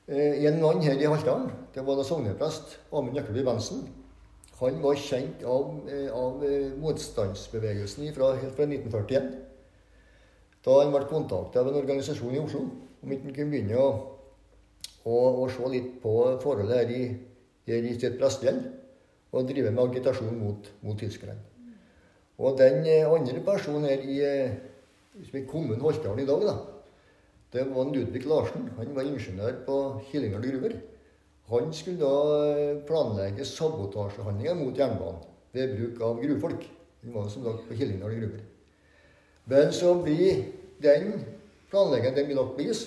[0.07, 1.51] eh, en mann her i Haltdalen.
[1.75, 3.85] Det var da sogneprest Amund Nøkleby Bensen.
[4.59, 9.29] Han var kjent av, eh, av eh, motstandsbevegelsen fra, helt fra 1941.
[10.65, 12.65] Da han ble kontaktet av en organisasjon i Oslo
[13.05, 13.89] om ikke han kunne begynne å,
[15.05, 17.01] å, å se litt på forholdet her i,
[17.69, 18.71] her i sitt prestgjeld
[19.35, 21.35] og drive med agitasjon mot, mot tyskerne.
[22.41, 24.17] Og den eh, andre personen her i,
[25.23, 26.55] som i kommunen Holtdalen i dag, da,
[27.55, 28.69] det var Ludvig Larsen.
[28.77, 29.77] Han var ingeniør på
[30.09, 30.75] Killinghall gruver.
[31.47, 35.23] Han skulle da eh, planlegge sabotasjehandlinger mot jernbanen
[35.55, 36.65] ved bruk av gruvefolk.
[37.03, 38.43] Han var som sagt på Killinghall gruver.
[39.45, 40.43] Men så blir
[40.81, 41.19] den
[41.69, 42.85] planleggingen den blir lagt på is.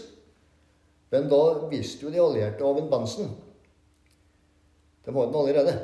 [1.11, 3.31] Men da visste jo de allierte av en Bensen.
[5.07, 5.77] De hadde den allerede.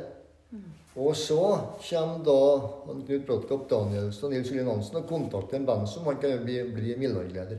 [0.94, 1.40] Og så
[1.88, 2.40] kommer da
[2.86, 6.60] Knut Brodtkopp Danielsen og Nils Julien Hansen og kontakter en band som han kan bli,
[6.74, 7.58] bli Milorg-leder.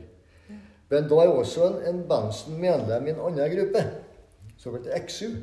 [0.89, 3.82] Men da er også en, en Bensen medlem i en annen gruppe,
[4.62, 5.34] såkalt XU.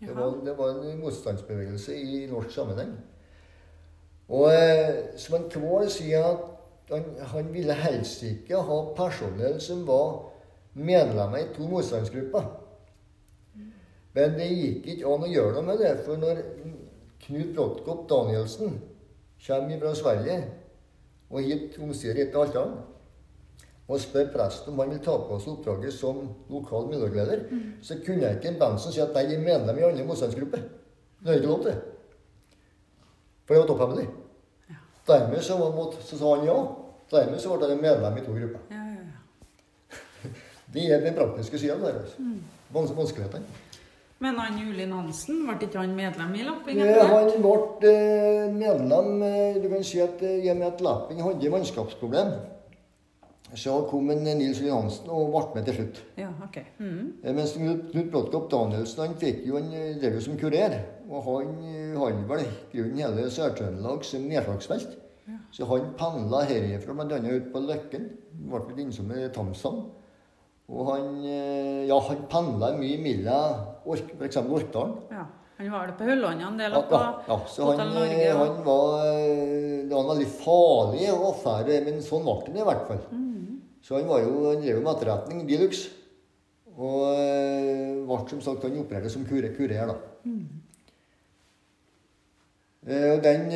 [0.00, 2.92] Det var, det var en motstandsbevegelse i norsk sammenheng.
[4.28, 6.46] Og eh, som en Kvål sier at
[6.90, 10.32] han, han ville helst ikke ha personell som var
[10.74, 12.48] medlemmer i to motstandsgrupper.
[14.14, 16.40] Men det gikk ikke an å gjøre noe med det, for når
[17.30, 18.80] Knut Brodtkopp Danielsen
[19.46, 20.38] kommer fra Sverige
[21.30, 22.80] og hit omsider etter Haltdalen
[23.90, 26.18] og spør presten om han vil ta på seg oppdraget som
[26.50, 27.40] lokal miljøleder,
[27.82, 30.60] så kunne jeg ikke Bensen si at jeg er medlem i andre motstandsgrupper.
[31.22, 31.80] Det er ikke lov til.
[33.46, 34.04] For det var topphemmelig.
[35.08, 36.54] Dermed så, var, måtte- så sa han ja.
[37.10, 38.60] Dermed så ble han medlem i to grupper.
[38.70, 40.30] Ja, ja, ja.
[40.74, 41.98] Det er den praktiske sida der.
[42.04, 42.28] Altså.
[42.74, 43.44] Vans- Vanskelighetene.
[44.20, 46.80] Men han Julin Hansen, ble ikke han medlem i Lapping?
[46.84, 47.08] Etter?
[47.08, 51.22] Han ble eh, medlem eh, Du kan si at eh, i og med at Lapping
[51.24, 52.34] hadde mannskapsproblem,
[53.56, 56.02] så kom en Nils Ulin Hansen og ble med til slutt.
[56.20, 56.58] Ja, ok.
[56.82, 57.06] Mm.
[57.38, 60.76] Mens Knut Bråtkopp Danielsen han fikk jo en, drev jo som kurer.
[61.08, 61.56] Og han
[61.96, 64.98] hadde vel grunnen hele Sør-Trøndelag som nedslagsfelt.
[65.50, 67.18] Så han pendla herifra bl.a.
[67.24, 68.06] ut på Løkken.
[68.52, 69.88] Ble litt innom Tamsand.
[70.70, 74.38] Og han, eh, ja, han pendla mye mellom f.eks.
[74.44, 74.96] Orkdalen.
[75.10, 75.26] Ja.
[75.60, 78.14] Han var det på Høllånda en del, Ja, ja, ja, så han, Norge.
[78.16, 82.68] eh, han var eh, Det var en veldig farlig affære, men sånn ble han i
[82.70, 83.02] hvert fall.
[83.84, 85.90] Så han var jo, han drev med etterretning de luxe.
[86.80, 87.02] Og
[88.08, 89.96] ble som sagt han opererte som kurer, kurer da.
[90.24, 90.46] Mm.
[92.88, 93.50] Og den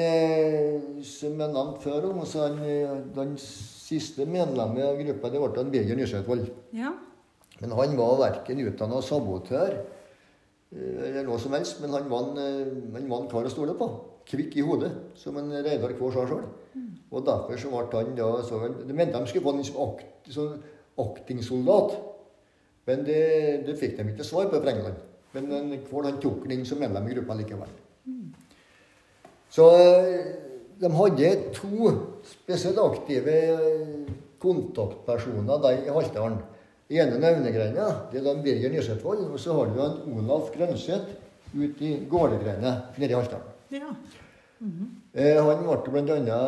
[1.08, 3.36] som jeg nevnte før, altså, så han, den
[3.84, 6.46] siste medlemmet av gruppa, det ble Birger Nyskjøtvold.
[6.76, 6.94] Ja.
[7.60, 12.40] Men han var verken utdanna sabotør eh, eller noe som helst, men han var en,
[12.40, 13.90] eh, han var en kar å stole på.
[14.28, 16.46] Kvikk i hodet, som en Reidar Kvår sa sjøl.
[17.14, 20.30] Og derfor så ble han da så, De mente de skulle få en liksom akt,
[20.32, 20.62] sånn
[21.04, 21.98] aktingsoldat.
[22.88, 23.20] Men det,
[23.68, 25.02] det fikk de ikke svar på fra England.
[25.34, 27.70] Men en Kvål han tok den inn som medlem i gruppa likevel.
[29.54, 30.32] Så eh,
[30.80, 31.92] de hadde to
[32.26, 34.10] spesielt aktive eh,
[34.42, 36.40] kontaktpersoner der i Haltdalen.
[36.88, 41.14] Den ene nevnegreina det er da Birger Nysetvold, og så har du en Olaf Grønseth
[41.54, 43.50] ute i Gårdegreina nede i Haltdalen.
[43.72, 43.94] ja.
[45.14, 46.38] Eh, han ble bl.a.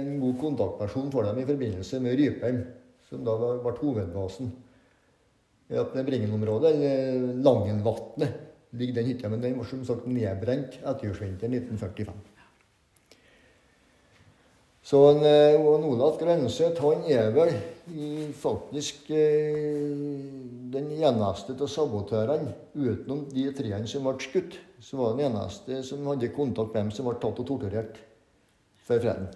[0.00, 2.60] en god kontaktperson for dem i forbindelse med Rypheim,
[3.08, 4.52] som da ble hovedbasen.
[5.70, 8.38] I det Bringen-området, eller Langenvatnet,
[8.74, 9.28] ligger den hytta.
[9.30, 12.29] Men den var som sagt nedbrent etterjordsvinteren 1945.
[14.82, 17.50] Så en, eh, og Olaf Grønseth han er vel
[17.92, 19.90] i, faktisk eh,
[20.72, 26.06] den eneste av sabotørene, utenom de treene som ble skutt, så var den eneste som
[26.08, 28.00] hadde kontakt med dem som ble tatt og torturert
[28.88, 29.28] før freden.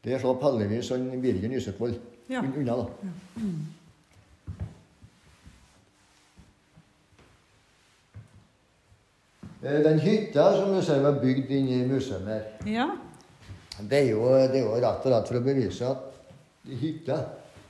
[0.00, 1.98] Det slapp heldigvis han Birger Nysetvold
[2.30, 2.40] Ja.
[2.40, 2.86] unna, da.
[9.62, 12.86] Eh, Den hytta som du ser var bygd inn i museet her, ja.
[13.88, 16.06] Det er, jo, det er jo rett og slett for å bevise at
[16.80, 17.16] hytta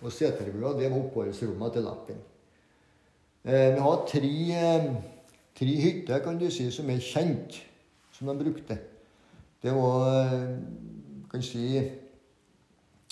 [0.01, 2.21] og seterbua det var oppholdsrommene til Lappin.
[3.45, 4.87] Eh, vi har tre, eh,
[5.57, 7.61] tre hytter kan du si, som er kjent,
[8.17, 8.79] som de brukte.
[9.63, 10.55] Det var eh,
[11.31, 11.65] kan si,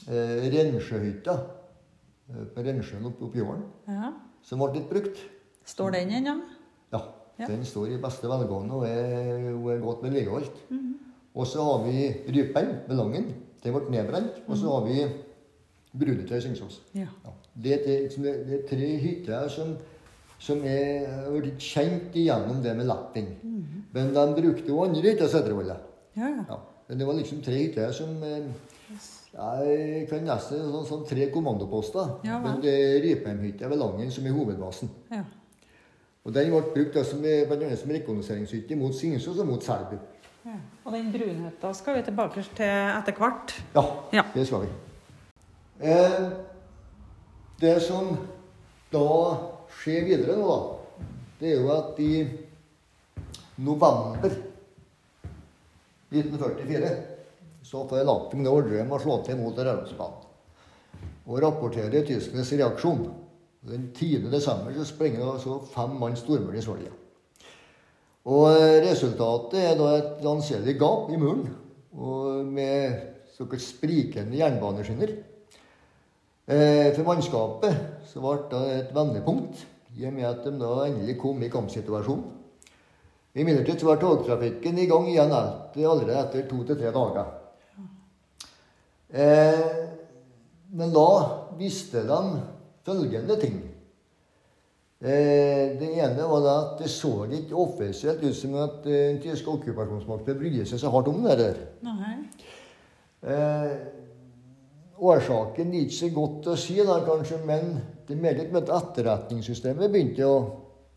[0.09, 4.13] eh, Rensjøhytta eh, på Rensjøen oppe i jorden, ja.
[4.43, 5.21] som ble litt brukt.
[5.69, 6.39] Står den ennå?
[6.93, 7.03] Ja,
[7.39, 7.47] Ja.
[7.47, 10.57] den står i beste velgående og er, og er godt vedlikeholdt.
[10.73, 10.95] Mhm.
[11.35, 14.43] Og så har vi rypen, med Det ble nedbrent.
[14.47, 15.07] Og så har vi
[15.99, 16.83] Brudetøy i Singsås.
[16.95, 17.07] Ja.
[17.25, 17.33] Ja.
[17.55, 19.77] Det, liksom, det, det er tre hytter som,
[20.39, 23.29] som er blitt kjent igjennom det med lapping.
[23.93, 25.79] Men de brukte jo andre hytter, Sætervolla.
[26.17, 26.45] Ja, ja.
[26.49, 26.59] Ja.
[26.89, 28.47] Men det var liksom tre hytter som eh,
[29.35, 32.15] Jeg kan nesten sånn, sånn tre kommandoposter.
[32.25, 34.93] Ja, men det er Rypheimhytta ved Langen som er hovedbasen.
[35.13, 35.25] ja.
[36.29, 39.65] Og Den ble brukt da som, eh, blant annet som rekognoseringshytte mot Singsås og mot
[39.65, 39.97] Selbu.
[40.49, 40.59] Ja.
[40.85, 43.55] Og den brunhytta skal vi tilbake til etter hvert.
[43.77, 44.25] Ja, Ja.
[44.35, 44.71] det skal vi.
[45.81, 46.31] Eh,
[47.61, 48.17] det som
[48.93, 49.05] da
[49.79, 51.05] skjer videre nå, da,
[51.41, 52.13] det er jo at i
[53.59, 54.33] november
[56.11, 56.91] 1944
[57.63, 60.25] så får Lapping det ordre om å slå til mot Rørosbanen.
[61.29, 63.03] Og rapporterer tyskernes reaksjon.
[63.69, 64.31] Den 10.
[64.33, 66.95] desember så sprenger det altså fem mann stormur i Svolja.
[68.29, 71.47] Og eh, resultatet er da et anselig gap i muren,
[71.97, 72.99] og med
[73.39, 75.15] såkalt sprikende jernbaneskinner.
[76.49, 79.65] Eh, For mannskapet så ble det et vendepunkt,
[79.97, 82.35] i og med at de da endelig kom i kampsituasjonen.
[83.39, 87.29] Imidlertid var togtrafikken i gang igjen allerede etter to til tre dager.
[89.09, 89.85] Eh,
[90.71, 91.09] Men da
[91.57, 92.41] visste de
[92.85, 93.55] følgende ting.
[94.99, 99.21] Eh, det ene var da at det så ikke offisielt ut som at eh, den
[99.23, 101.61] tyske okkupasjonsmakten brydde seg så hardt om det der.
[101.87, 102.17] Nei.
[103.23, 103.77] Eh,
[104.99, 107.77] årsaken er ikke så godt å si, da, kanskje, men
[108.09, 110.37] det er meget med at etterretningssystemet begynte å,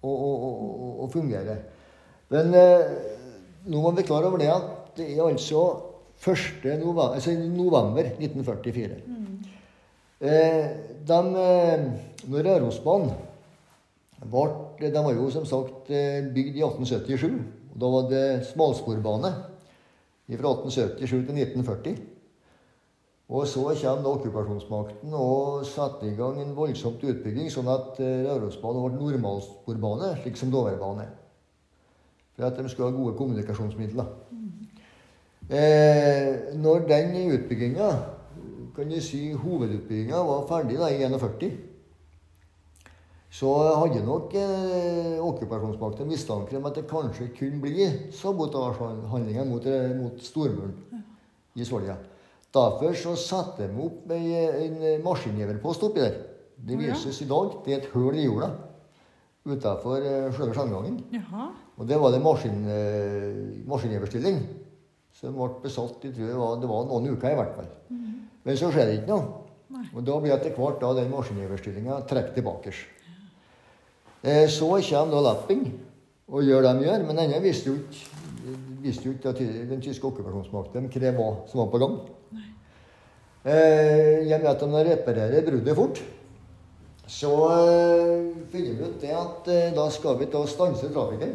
[0.01, 0.51] å, å,
[1.05, 1.59] å, fungere.
[2.33, 2.91] Men eh,
[3.69, 5.65] nå må vi klare over det at det er altså
[6.21, 6.65] 1.
[6.81, 9.01] November, altså november 1944.
[10.21, 10.65] Eh,
[11.05, 11.85] de, eh,
[12.29, 13.13] når Rørosbanen
[14.21, 17.41] ble De var jo som sagt eh, bygd i 1877.
[17.73, 19.31] og Da var det smalsporbane
[20.31, 21.95] fra 1877 til 1940.
[23.31, 28.25] Og så kommer da okkupasjonsmakten og setter i gang en voldsomt utbygging, sånn at eh,
[28.27, 31.07] Rørosbanen ble normalsporbane, slik som Dovrebane.
[32.35, 34.11] For at de skulle ha gode kommunikasjonsmidler.
[35.51, 37.89] Eh, når den utbygginga,
[38.75, 41.70] kan du si hovedutbygginga, var ferdig da, i 41,
[43.31, 49.93] så hadde nok eh, okkupasjonsmakten mistanke om at det kanskje kunne bli sabotasjehandlinger mot, eh,
[49.95, 50.73] mot stormuren
[51.55, 51.95] i Svolja.
[52.51, 56.19] Derfor så satte de opp en, en maskingeverpost oppi der.
[56.61, 57.55] Det vises i dag.
[57.63, 58.51] Det er et hull i jorda
[59.47, 60.03] utafor
[60.35, 60.99] selve skjønngangen.
[61.15, 61.47] Jaha.
[61.79, 64.43] Og det var det maskin, eh, maskingeverstilling
[65.15, 67.71] som ble besatt i tror var, det var noen uker i hvert fall.
[68.43, 69.37] Men så skjer det ikke noe.
[69.95, 72.73] Og da blir etter hvert da den maskingeverstillinga trukket tilbake.
[74.21, 75.67] Eh, så kommer da Lapping
[76.31, 78.21] og gjør det de gjør, men denne visste jo ikke
[78.81, 81.99] visste jo ikke at den tyske okkupasjonsmakten hva som var på gang.
[83.45, 86.01] Eh, jeg vet at de reparerer bruddet fort,
[87.09, 91.33] så eh, finner vi ut det at eh, da skal vi ta stanse trafikken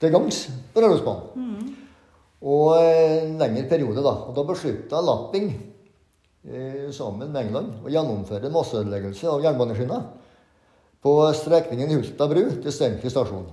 [0.00, 0.42] til gangs
[0.74, 1.70] på Rørosbanen.
[2.40, 4.14] Og eh, en lengre periode, da.
[4.28, 5.52] Og da beslutta Lapping
[6.96, 10.06] sammen med England å gjennomføre masseødeleggelse av jernbaneskinner
[11.00, 13.48] på strekningen Hulta bru til Steinkjer stasjon.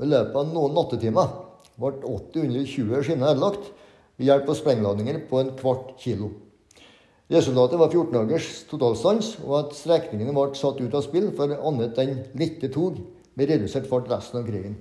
[0.00, 1.32] I løpet av noen nattetimer
[1.80, 3.70] ble 820 skinner ødelagt
[4.20, 6.30] ved hjelp av sprengladninger på en kvart kilo.
[7.30, 12.00] Resultatet var 14 dagers totalstans, og at strekningene ble satt ut av spill for annet
[12.02, 12.98] enn lette tog
[13.38, 14.74] med redusert fart resten av krigen.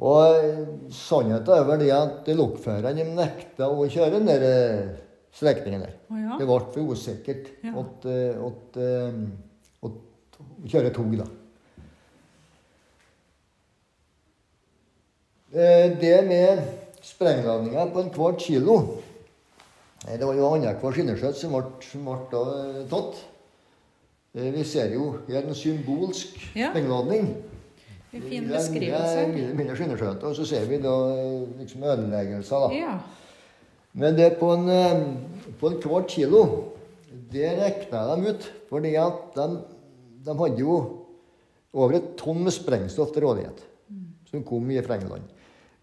[0.00, 0.64] Og eh,
[0.96, 4.90] sannheten er vel det at lokførerne nekta å kjøre den eh,
[5.36, 5.94] strekningen der.
[6.10, 6.40] Oh, ja.
[6.40, 7.74] Det ble for usikkert Ja.
[7.84, 8.80] at, eh, at,
[10.68, 11.26] kjøre tog, da.
[15.52, 16.62] Eh, Det med
[17.02, 18.76] sprengladninger på en kvart kilo
[20.06, 23.24] eh, Det var jo annenhver skinneskjøt som ble, eh, tatt.
[24.34, 26.70] Vi ser jo her en symbolsk Ja.
[26.70, 27.32] sprengladning.
[28.12, 29.26] En fin beskrivelse.
[29.56, 30.14] Mindre.
[30.22, 30.94] Og så ser vi da
[31.58, 32.74] liksom ødeleggelser, da.
[32.74, 32.98] Ja.
[33.92, 35.18] Men det på en,
[35.60, 36.44] på en kvart kilo,
[37.32, 38.52] det regna de ut.
[38.70, 39.48] Fordi at de,
[40.24, 40.76] de hadde jo
[41.72, 43.64] over et tonn med sprengstoff til rådighet.
[44.30, 45.26] Som kom fra England.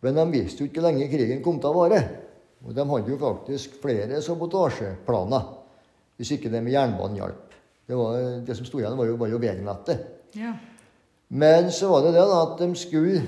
[0.01, 2.01] Men de visste jo ikke hvor lenge krigen kom til å vare.
[2.65, 5.49] Og de hadde jo faktisk flere sabotasjeplaner.
[6.17, 7.57] Hvis ikke det med jernbanen hjalp.
[7.87, 7.97] Det,
[8.47, 10.07] det som sto igjen, var jo, var jo veinettet.
[10.37, 10.55] ja.
[11.27, 13.21] Men så var det det da at de skulle,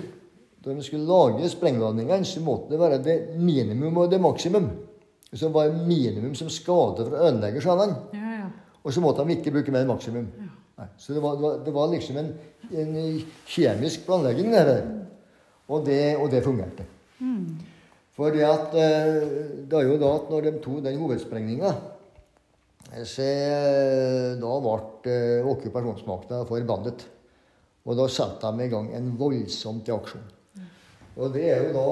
[0.63, 4.69] da de skulle lage sprengladningene, så måtte det være det minimum og det maksimum.
[5.34, 7.98] Så det var minimum som skade for å ødelegge skjellene.
[8.15, 8.48] Ja, ja.
[8.80, 10.30] Og så måtte de ikke bruke mer maksimum.
[10.80, 12.32] Nei, så det var, det var, det var liksom en,
[12.72, 12.98] en
[13.50, 14.74] kjemisk planlegging der.
[15.70, 16.86] Og det, og det fungerte.
[18.15, 19.18] For det at eh,
[19.70, 21.74] det er jo da at når de tok den hovedsprengninga,
[23.06, 27.06] så eh, da ble eh, okkupasjonsmakta forbannet.
[27.86, 30.26] Og da satte de i gang en voldsom aksjon.
[31.20, 31.86] Og det er jo da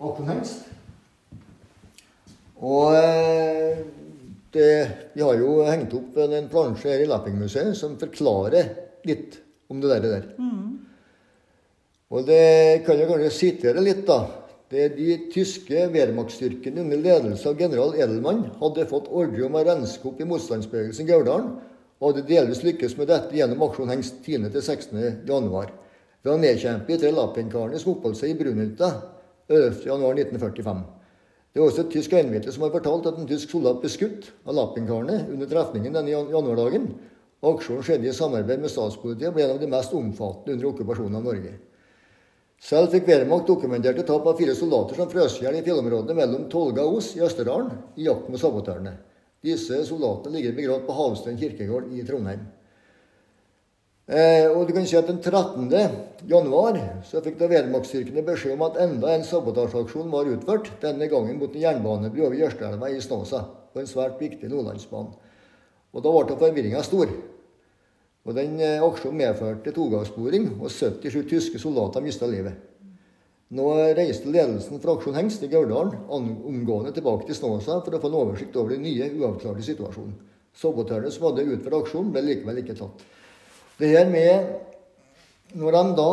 [0.00, 0.68] Aksjon Hengst.
[2.60, 3.80] Og eh,
[4.52, 8.72] det, vi har jo hengt opp en, plansje her i Lappingmuseet som forklarer
[9.06, 9.38] litt
[9.70, 10.02] om det der.
[10.04, 10.28] det der.
[12.10, 14.24] Og det kan jeg kanskje sitere litt, da.
[14.70, 19.64] Det er de tyske Wehrmachtstyrkene under ledelse av general Edelmann hadde fått ordre om å
[19.66, 21.56] renske opp i motstandsbevegelsen i Gauldalen,
[21.98, 25.26] og hadde delvis lykkes med dette gjennom Aksjon Hengst 10.-16.
[25.26, 25.74] januar.
[26.22, 28.92] Ved å nedkjempe de tre lappinkarene som oppholdt seg i Brunhytta
[29.50, 30.99] 11.
[31.50, 31.54] januar 1945.
[31.54, 34.32] Det er også et tysk øyenvitne som har fortalt at en tysk soldat ble skutt
[34.46, 36.94] av lappinkarene under trefningen denne jan- januardagen.
[37.42, 41.16] Aksjonen skjedde i samarbeid med statspolitiet og ble en av de mest omfattende under okkupasjonen
[41.16, 41.54] av Norge.
[42.60, 46.48] Selv fikk Wehrmacht dokumenterte tap av fire soldater som frøs i hjel i fjellområdene mellom
[46.52, 48.92] Tolga og Os i Østerdalen i jakten med sabotørene.
[49.42, 52.44] Disse soldatene ligger begravd på Havstein kirkegård i Trondheim.
[54.10, 55.70] Eh, og du kan si at Den 13.
[56.26, 61.38] januar så fikk da Wehrmachtstyrkene beskjed om at enda en sabotasjeaksjon var utført, denne gangen
[61.38, 65.14] mot en jernbanebru over Jørstadelva i Snåsa, på en svært viktig nordlandsbane.
[65.94, 67.12] Og Da ble forvirringa stor.
[68.26, 72.58] Og Den eh, aksjonen medførte togangssporing, og 77 tyske soldater mista livet.
[73.54, 78.10] Nå reiste ledelsen fra Aksjon Hengst i Gauldalen omgående tilbake til Snåsa for å få
[78.10, 80.18] en oversikt over den nye, uavklarte situasjonen.
[80.54, 83.08] Sabotørene som hadde utført aksjonen, ble likevel ikke tatt.
[83.80, 84.56] Det her med
[85.54, 86.10] Når de da,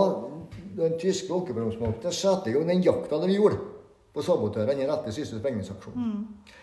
[0.78, 3.60] den tyske okkupasjonsmakten satte i gang den jakta de gjorde
[4.14, 6.56] på sabotørene etter siste sprengningsaksjon, mm.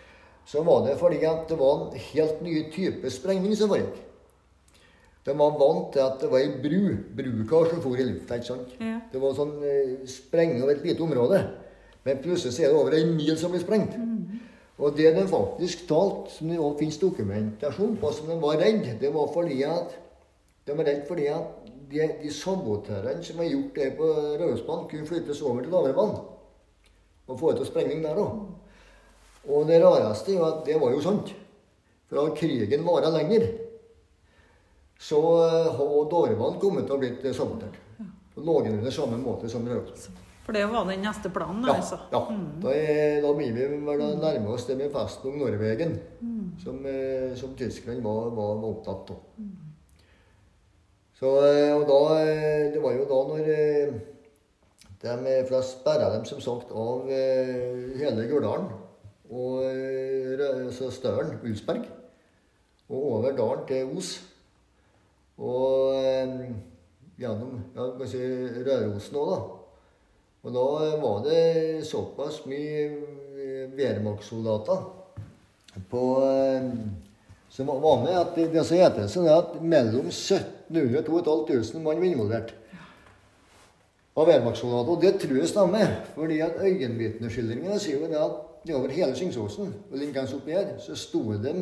[0.43, 4.01] så var det fordi at det var en helt ny type sprengning som foregikk.
[5.25, 8.35] De var vant til at det var ei bru, brukar som for i lufta.
[8.35, 8.75] ikke sant?
[8.79, 8.99] Ja.
[9.11, 11.39] Det var sånn eh, sprengning over et lite område.
[12.05, 13.95] Men plutselig så er det over ei mil som blir sprengt.
[13.97, 14.43] Mm.
[14.77, 18.85] Og det de faktisk talt, som det også finnes dokumentasjon på, som de var redd,
[19.01, 19.95] det var fordi at
[20.65, 24.07] de var redd fordi at de, de sabotørene som har gjort det på
[24.41, 26.23] Rørosbanen, kunne flyttes over til Lavrebanen.
[27.25, 28.41] Og få til sprengning der òg.
[29.45, 31.31] Og det rareste er jo at det var jo sant.
[32.09, 33.47] For da krigen varte lenger
[34.99, 37.81] så har eh, Dovrebanen kommet til å blitt eh, sabotert.
[38.35, 40.09] På noenlunde samme måte som Røros.
[40.45, 41.63] For det var den neste planen?
[41.65, 41.75] Ja.
[41.79, 41.99] altså?
[42.11, 42.21] ja.
[42.29, 42.47] Mm.
[42.61, 46.49] Da, er, da blir vi vel nærme oss det med Festning Norvegen, mm.
[46.61, 49.23] som, eh, som tyskerne var, var, var, opptatt av.
[49.41, 49.53] Mm.
[51.15, 51.99] Så, og da,
[52.73, 55.13] Det var jo da når de
[55.45, 58.71] For da sperra dem som sagt av hele Gauldalen
[59.31, 59.63] og
[60.75, 61.85] så Støren, Ulsberg,
[62.89, 64.11] og over dalen til Os.
[65.37, 66.51] Og eh,
[67.19, 68.21] gjennom ja, si
[68.65, 69.39] Rørosen òg, da.
[70.45, 70.65] Og da
[71.01, 74.85] var det såpass mye eh, Wehrmacht-soldater
[75.75, 76.69] eh,
[77.55, 82.03] som var med at det, det som heter sånn at mellom 1700 og 2500 mann
[82.03, 82.53] var involvert.
[84.15, 84.91] Av Wehrmacht-soldater.
[84.91, 85.95] Og det tror jeg stemmer.
[86.15, 90.95] fordi at øyenvitneskildringene sier jo det at over hele Singsåsen og Linkens oppi her, så
[90.97, 91.55] sto de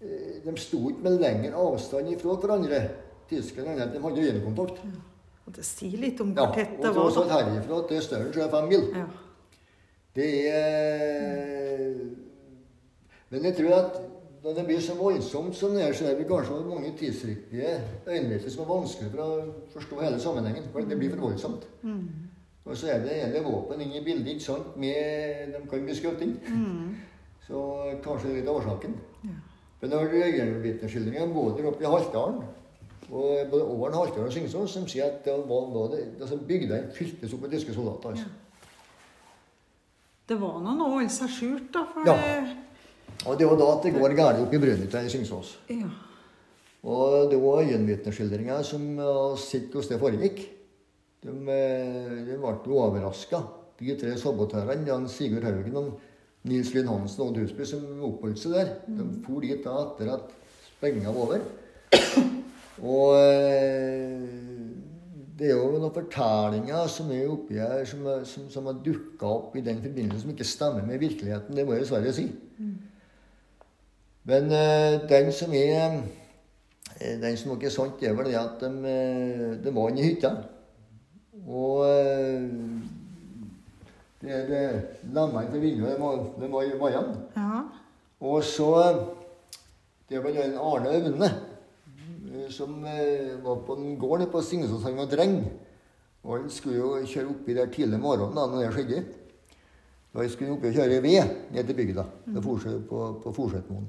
[0.00, 2.78] Eh, de sto ikke med lengre avstand ifra hverandre.
[3.28, 4.78] Tyskerne de hadde øyekontakt.
[4.84, 5.00] Ja.
[5.46, 7.10] Og det sier litt om hvor tett det var.
[7.10, 8.86] Ja, og herifra til Støren så er det fem mil.
[8.96, 9.04] Ja.
[10.16, 11.98] Det er
[13.30, 14.00] Men jeg tror at
[14.44, 17.74] når det blir så voldsomt som det er, så er det kanskje mange tidsriktige
[18.06, 20.68] øyenvitner som er vanskelig for å forstå hele sammenhengen.
[20.72, 21.66] For det blir for voldsomt.
[21.82, 22.06] Mm.
[22.64, 24.76] Og så er det hele våpen inne i bildet, ikke sant?
[24.80, 26.36] Med, de kan bli skutt inn.
[26.48, 26.96] Mm.
[27.46, 27.60] Så
[28.04, 28.96] kanskje det er litt av årsaken.
[29.24, 29.36] Ja.
[29.80, 32.42] Men det var øyenvitneskildringer både oppe i Haltdalen
[33.10, 36.92] og både Åren, Haltdalen og Syngsås, som sier at det var, var det, altså bygdene
[36.94, 38.08] fyltes opp med tyske soldater.
[38.08, 38.24] altså.
[38.24, 38.66] Ja.
[40.28, 41.80] Det var nå noe å holde seg skjult, da.
[41.90, 42.14] For ja.
[43.28, 45.58] Og det var da at det går galt opp i Brønnøyta i Singsås.
[45.68, 45.88] Ja.
[46.88, 50.44] Og det var øyenvitneskildringer som har sett hvordan det foregikk.
[51.20, 53.42] De, eh, de ble overraska,
[53.80, 55.08] de tre sabotørene.
[55.12, 55.90] Sigurd Haugen og
[56.48, 58.74] Nils Lyn Hansen og Odd Husby som oppholdt seg der.
[58.86, 59.16] De mm.
[59.26, 60.32] for dit da etter at
[60.78, 61.48] spenninga var over.
[62.80, 64.22] Og eh,
[65.36, 69.56] det er jo noen fortellinger som er oppi her, som, som, som har dukka opp
[69.56, 71.56] i den forbindelse, som ikke stemmer med virkeligheten.
[71.56, 72.26] Det må jeg dessverre si.
[72.56, 72.78] Mm.
[74.30, 75.98] Men uh, den som er
[77.00, 78.94] eh, Den som ikke er sant, det er vel det at de,
[79.64, 80.34] de var inne i hytta.
[81.50, 81.86] Og
[84.20, 84.64] det er det
[85.14, 87.04] lammene til vinduet det var, i.
[87.36, 87.60] Ja.
[88.20, 89.06] Og så
[90.10, 94.82] Det var en Arne Aune eh, som eh, var på en gård på Signesås.
[94.82, 95.44] Han var dreng.
[96.22, 99.04] Og han skulle jo kjøre oppi der tidlig om morgenen da når det skjedde.
[100.12, 102.42] Da skulle han oppi og kjøre ved ned til bygda mm.
[102.42, 103.86] på, på Forsetmoen.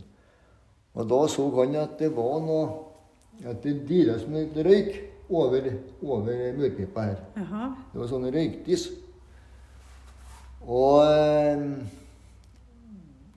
[0.93, 2.65] Og da så han at det var noe
[3.47, 4.91] at det dirra som et røyk
[5.31, 5.69] over,
[6.03, 7.21] over murpipa her.
[7.39, 7.69] Aha.
[7.93, 8.89] Det var sånn røykdis.
[10.67, 11.63] Og eh,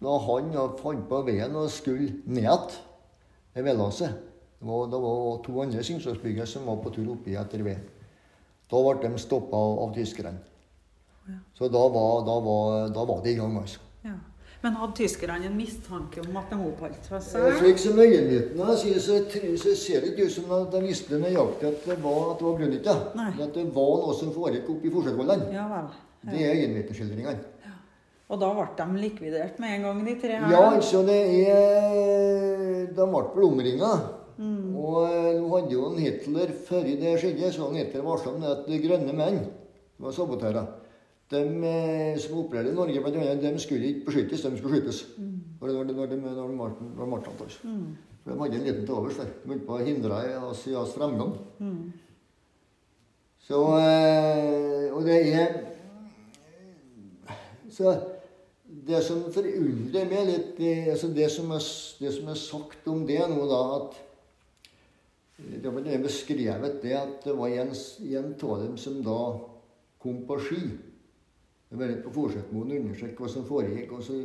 [0.04, 4.32] da han fant på veien og skulle ned igjen vedlasset
[4.64, 7.82] det var, det var to andre Singsåsbyggere som var på tur oppi etter veien.
[8.70, 10.38] Da ble de stoppa av, av tyskerne.
[11.28, 11.36] Ja.
[11.56, 13.82] Så da var, da, var, da var, det i gang, altså.
[14.04, 14.14] Ja.
[14.64, 17.48] Men hadde tyskerne en mistanke om at de oppholdt seg?
[17.58, 19.18] Slik som øyenvitnene sier, så,
[19.60, 22.46] så ser det ikke ut som at de visste nøyaktig at det var, at det
[22.48, 22.62] var.
[23.44, 25.50] At det var noe som foregikk oppe i Forsøkholdene.
[25.52, 25.90] Ja, vel.
[26.30, 27.34] Det er øyenvitneskildringene.
[27.66, 27.74] Ja.
[28.32, 30.54] Og da ble de likvidert med en gang, de tre her?
[30.54, 33.90] Ja, altså det er De ble vel omringa.
[34.38, 34.70] Mm.
[34.80, 38.48] Og eh, nå hadde jo en Hitler før det skjedde, så han Hitler varsla om
[38.48, 39.44] at de grønne menn
[40.00, 40.72] var sabotører.
[41.30, 45.06] De eh, som i Norge, blant annet, de skulle ikke beskyttes, de skulle skytes.
[45.18, 45.40] Mm.
[45.60, 46.58] Når, de, når, de, når de
[46.98, 47.60] var martret.
[47.64, 47.96] Mm.
[48.22, 49.30] For de hadde en liten til overs der.
[49.42, 51.36] De holdt på å hindre oss i oss fremgang.
[51.58, 51.92] Mm.
[53.44, 55.48] Så eh, Og det er
[57.74, 57.96] så
[58.86, 61.62] det som forundrer meg litt, det, altså det, som er,
[62.00, 64.00] det, som er, sagt om det nå, da, at
[65.34, 69.20] Det er beskrevet det at det var en av dem som da
[69.98, 70.60] kom på ski.
[71.74, 73.92] Det var på Forsøkmoen og undersøke hva som foregikk.
[73.92, 74.18] og så,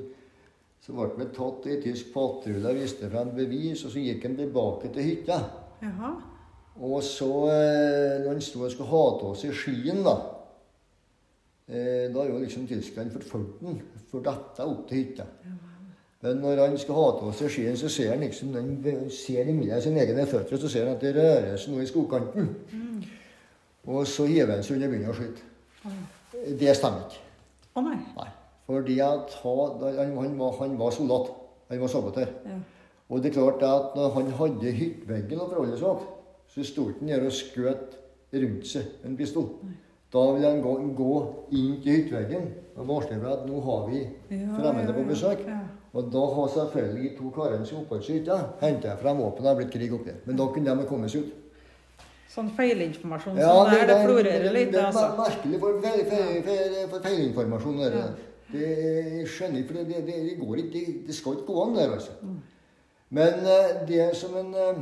[0.85, 4.35] så ble vi tatt i tysk patrulje og viste fram bevis, og så gikk han
[4.37, 5.39] tilbake til hytta.
[5.81, 6.11] Jaha.
[6.79, 10.13] Og så, eh, når han sto og skulle ha av seg skien, da
[11.67, 13.81] eh, Da er jo liksom tyskerne forfulgt ham,
[14.11, 15.25] for dette opp til hytta.
[16.21, 19.81] Men når han skal ha av seg skien, så ser han liksom han ser imellom
[19.81, 22.49] sine egne føtter, så ser han at det rører seg noe i skogkanten.
[23.87, 26.55] Og så hiver han seg under og begynner å skyte.
[26.59, 27.28] Det stemmer ikke.
[27.77, 27.97] Å nei.
[28.17, 28.29] Nei.
[28.69, 31.31] Fordi at han, han, var, han var soldat.
[31.69, 32.29] Han var sabotør.
[32.45, 32.57] Ja.
[33.09, 36.15] Og det er klart at når han hadde hytteveggen å forholde seg til,
[36.49, 37.95] så sto han der og skjøt
[38.33, 39.47] rundt seg en pistol.
[40.13, 41.09] Da ville han gå, gå
[41.57, 42.47] inn til hytteveggen
[42.79, 43.99] og varsle at nå har vi
[44.33, 45.43] Ja, fremmede på besøk.
[45.45, 45.59] ja.
[45.89, 49.49] Og da har selvfølgelig to karene som oppholdt seg i hytta, henta frem våpen det
[49.49, 50.13] har blitt krig oppi.
[50.27, 51.31] Men da kunne de ha kommet seg ut.
[52.29, 55.17] Sånn feilinformasjon Ja, sånn der, det det- florerer litt, Det er altså.
[55.17, 57.77] merkelig for, feil, feil, feil, for feilinformasjon.
[57.79, 58.07] Der, Ja.
[58.51, 60.71] det jeg skjønner for det, det, det går ikke.
[60.73, 62.11] Det, det skal ikke gå an der, altså.
[62.21, 62.41] Mm.
[63.09, 64.75] Men eh, det som en eh,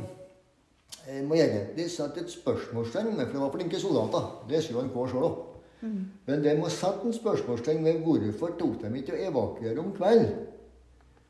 [1.08, 4.26] jeg må egentlig sette et spørsmålstegn ved, for det var flinke soldater.
[4.48, 5.38] Det sier han få sjøl òg.
[5.80, 6.04] Mm.
[6.26, 10.34] Men det må sette en spørsmålstegn ved hvorfor tok de ikke å evakuere om kvelden.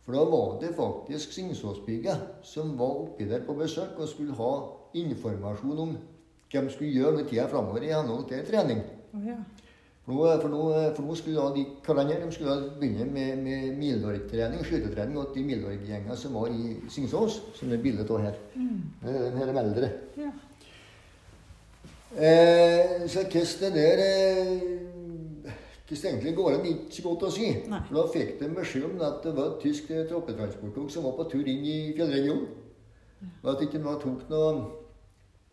[0.04, 4.52] For da var det faktisk Singsåsbygget som var oppi der på besøk og skulle ha
[4.94, 5.94] informasjon om
[6.48, 8.80] hva de skulle gjøre med tida framover i henhold til trening.
[9.12, 9.36] Oh, ja.
[10.08, 10.60] For nå, for nå,
[10.96, 16.16] for nå skulle de kalender, de skulle begynne med, med Mildorg-trening, skytetrening, og de Mildorg-gjenga
[16.16, 18.38] som var i Singsås, som er bildet av her.
[18.54, 19.90] Det er Den her er eldre.
[20.16, 20.30] ja.
[22.16, 24.60] Eh, så hvordan det der eh,
[25.88, 27.46] Hvordan egentlig går an, ikke så godt å si.
[27.68, 27.78] Nei.
[27.88, 31.14] For Da fikk de beskjed om at det var et tysk eh, troppetransporttog som var
[31.16, 32.48] på tur inn i fjellregionen.
[33.42, 34.50] Og at ikke noe tok noe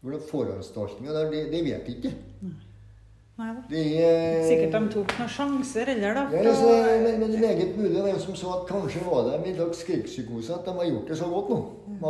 [0.03, 2.11] noen forhåndstolkninga der, det, det vet jeg ikke.
[3.35, 3.61] Nei da.
[3.67, 6.21] Det er Sikkert de tok noen sjanser, heller, da.
[6.31, 6.67] Ja, fra- altså,
[7.03, 9.81] men, men det er meget mulig var som sa at kanskje var det en slags
[9.89, 11.57] krigspsykose at de har gjort det så godt nå.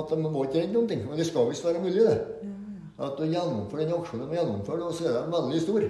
[0.02, 1.02] At de var ikke redd noen ting.
[1.10, 2.52] Og det skal visst være mulig, det.
[3.02, 5.90] At å gjennomføre den aksjonen de har gjennomført, og så er de veldig store.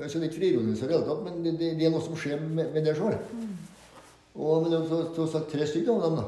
[0.00, 2.02] Altså, det er ikke frirollelse i det hele tatt, men det, det, det er noe
[2.04, 3.16] som skjer med, med det sjøl.
[4.40, 6.26] Og men det er tross alt tre stykker av dem, da.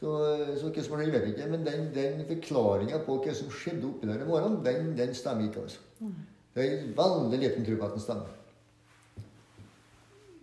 [0.00, 0.10] Så,
[0.56, 1.46] så hva som har skjedd, vet jeg ikke.
[1.52, 5.48] Men den, den forklaringa på hva som skjedde oppi der i morgen, den, den stemmer
[5.48, 5.80] ikke, altså.
[6.56, 8.36] Det er veldig liten tro på at den stemmer.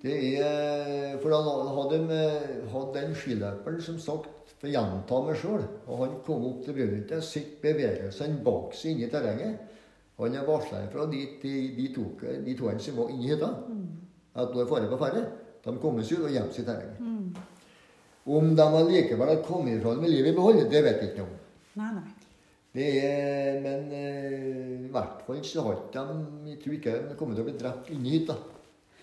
[0.03, 1.39] Det er, for da
[1.73, 2.19] hadde, de,
[2.69, 6.77] hadde den skiløperen som sagt For å gjenta meg sjøl Og han kom opp til
[6.77, 9.57] bruddet, sitt bevegelsene bak seg inne i terrenget.
[10.21, 13.51] Han er varsla fra de, de, de, to, de to som var inni hytta,
[14.37, 15.25] at nå er fare på ferde.
[15.65, 17.43] De kommer seg ut og gjemmer seg i terrenget.
[18.27, 21.23] Om de allikevel har kommet ifra det med livet i behold, det vet jeg ikke
[21.23, 21.35] om.
[21.79, 22.07] Nei, nei.
[22.77, 26.01] Det er, men eh, i hvert fall så har de
[26.51, 28.35] Jeg tror ikke de kommer til å bli drept inni da.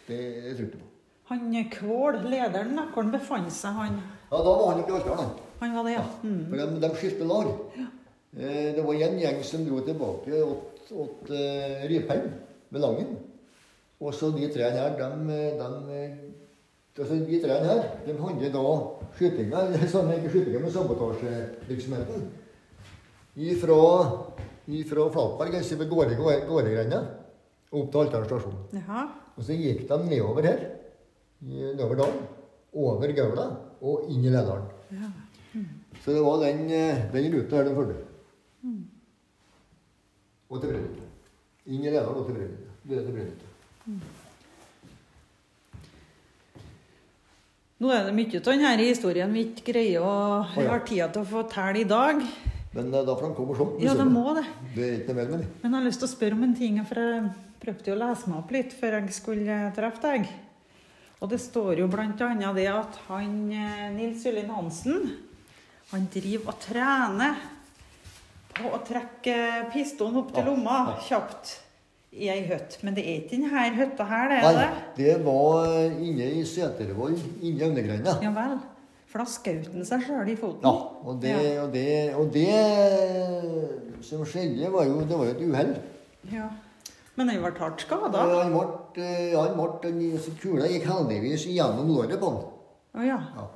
[0.04, 0.90] Det, jeg tror jeg på.
[1.30, 3.96] Han Kvål, lederen, da, hvor han befant seg, han
[4.28, 5.26] Ja, da var han oppe i Alta.
[5.62, 6.04] Han var det, ja.
[6.22, 6.40] Mm.
[6.50, 7.50] For de, de skifter lag.
[7.80, 7.86] Ja.
[8.76, 12.28] det var en gjeng som dro tilbake åt, åt uh, Rypheim
[12.74, 13.14] ved Langen.
[14.04, 15.68] Og så de tre her, de, de,
[17.02, 18.62] altså tre her, de hadde da
[19.16, 22.28] skytinga, sånn ikke skytinga, men sabotasjevirksomheten.
[23.34, 23.78] Ifra,
[24.70, 27.00] ifra Flatberg, altså ved Gårde- Gårdegrenda,
[27.74, 28.60] opp til Alteren stasjon.
[28.78, 29.02] Jaha.
[29.34, 30.60] Og så gikk de nedover her,
[31.42, 32.20] nedover dalen,
[32.74, 33.48] over Gaula
[33.82, 34.70] og inn i Lærdalen.
[34.94, 35.10] Ja.
[36.02, 38.04] Så det var den, eh, den ruta her de fulgte.
[40.50, 41.02] Og til Brønnøy.
[41.66, 42.56] Inn i Lærdalen og til Brønnøy.
[42.88, 44.00] Det er til Brønnøy.
[47.82, 50.10] Nå er det mye av denne historien vi ikke greier å
[50.44, 50.68] oh, ja.
[50.70, 52.20] har tida til å fortelle i dag.
[52.74, 53.66] Men eh, da får han komme og se.
[53.82, 54.44] Ja, det må det.
[54.76, 55.48] Det er ikke mer med det.
[55.62, 57.24] Men jeg har lyst til å spørre om en ting, for jeg
[57.64, 60.30] prøvde å lese meg opp litt før jeg skulle treffe deg.
[61.18, 65.10] Og det står jo annet det at han eh, Nils Ylin Hansen,
[65.90, 67.42] han driver og trener
[68.54, 69.36] på å trekke
[69.74, 70.98] pistolen opp til lomma ja.
[71.08, 71.56] kjapt
[72.14, 72.78] i ei hytte.
[72.86, 74.84] Men det er ikke denne hytta her, det er Nei, det?
[74.98, 78.16] det var eh, inne i Setervoll, inne i Aunegreina.
[78.22, 78.58] Ja vel.
[79.10, 80.64] For da skjøt han seg sjøl i foten.
[80.66, 80.74] Ja,
[81.06, 81.88] og det, og det,
[82.18, 85.74] og det som skjedde, var jo, det var et uhell.
[86.32, 86.48] Ja.
[87.14, 88.24] Men han ble hardt skada.
[88.40, 88.64] Han ble,
[89.04, 92.40] eh, han ble, så kula gikk heldigvis gjennom låret på han.
[92.94, 93.20] Oh, ja.
[93.36, 93.46] Ja.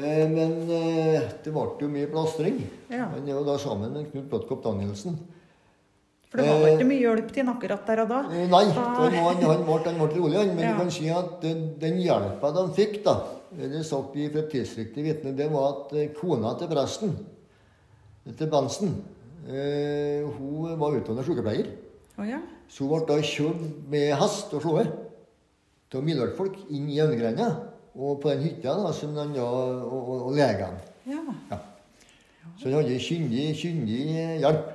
[0.00, 2.62] Eh, Men eh, det ble jo mye plastring.
[2.88, 3.10] Ja.
[3.12, 5.18] Han er jo da sammen med Knut Brodtkopp Danielsen.
[6.30, 8.20] For det var ikke mye hjelp til han akkurat der og da?
[8.30, 10.54] Eh, Nei, han, han, ble, rolig, han.
[10.54, 10.72] Men Ja.
[10.72, 13.16] du kan si at den, den hjelpa de fikk, da
[13.50, 17.16] Det er sagt fra et tidsriktig vitne, det var at eh, kona til presten,
[18.38, 18.94] til Bensen,
[19.48, 21.70] Eh, hun var utdannet sykepleier.
[22.18, 22.38] Oh, ja.
[22.68, 27.48] Så hun ble da kjørt med hest og slått av Milorg-folk inn i Øynegrenda.
[27.96, 30.78] Og på den hytta da, som han da, og, og, og legene.
[31.08, 31.22] Ja.
[31.50, 31.58] Ja.
[32.60, 34.02] Så han hadde kyndig, kyndig
[34.44, 34.68] hjelp.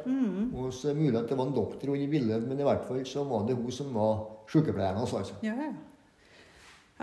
[0.70, 3.26] Er det mulig at det var en doktor i bildet, men i hvert fall så
[3.28, 5.14] var det hun som var sykepleieren hans.
[5.14, 5.38] altså.
[5.44, 5.74] ja, ja.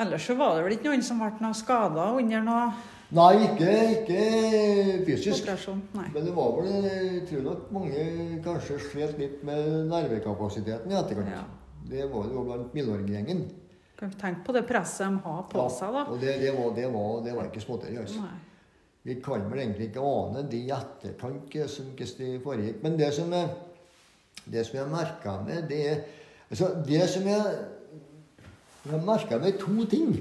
[0.02, 2.66] Ellers så var det vel ikke noen som ble noe skada under noe
[3.12, 4.20] Nei, ikke, ikke
[5.04, 5.48] fysisk.
[5.92, 6.06] Nei.
[6.14, 8.04] Men det var vel, jeg tror nok mange
[8.40, 11.28] kanskje slet litt med nervekapasiteten i etterkant.
[11.34, 11.42] Ja.
[11.90, 13.42] Det var jo blant Milorg-gjengen.
[14.00, 16.06] Tenke på det presset de har på seg, da.
[16.08, 17.98] Og det, det, var, det, var, det var ikke småtteri.
[18.00, 18.24] Altså.
[18.24, 18.40] Nei.
[19.03, 22.82] Vi kan vel egentlig ikke ane det i etterkant som hvordan det foregikk.
[22.84, 23.48] Men det som jeg,
[24.44, 26.05] det som jeg merka meg, det er
[26.53, 27.57] altså Det som jeg,
[28.84, 30.14] jeg merka meg to ting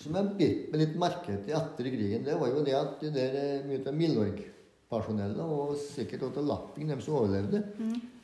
[0.00, 2.24] som jeg bet meg litt merke til etter krigen.
[2.24, 6.88] Det var jo det at det der, eh, mye av Milorg-personellet, og sikkert også Lapping,
[6.88, 7.60] dem som overlevde,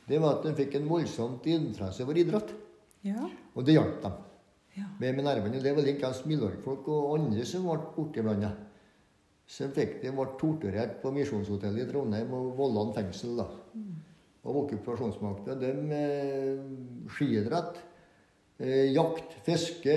[0.08, 2.54] det var at de fikk en voldsomt interesse for idrett.
[3.04, 3.28] Ja.
[3.54, 4.14] Og det hjalp dem
[4.78, 4.86] ja.
[4.98, 5.60] med, med nervene.
[5.62, 8.54] Det var likeens Milorg-folk og andre som ble borte blanda.
[9.46, 13.36] Så fikk de ble torturert på Misjonshotellet i Trondheim og Vollan fengsel.
[13.38, 13.46] da.
[14.46, 15.54] Og okkupasjonsmakta.
[15.60, 16.58] De eh,
[17.14, 17.78] skiidrett,
[18.58, 19.96] eh, jakt, fiske,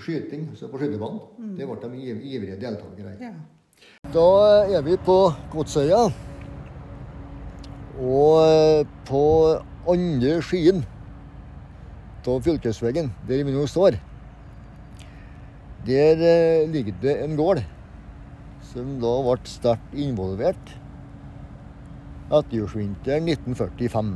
[0.00, 1.54] skyting så på skytebanen.
[1.56, 3.28] Det ble de ivrige deltakere i.
[3.28, 3.36] ja.
[4.12, 4.28] Da
[4.66, 5.18] er vi på
[5.52, 6.08] Godsøya.
[7.98, 9.24] Og eh, på
[9.88, 10.84] andre skien
[12.28, 13.94] av fylkesveien, der vi nå står,
[15.86, 16.18] der
[16.68, 17.62] ligger det en gård
[18.68, 20.74] som da ble sterkt involvert
[22.28, 24.12] etterjordsvinteren 1945.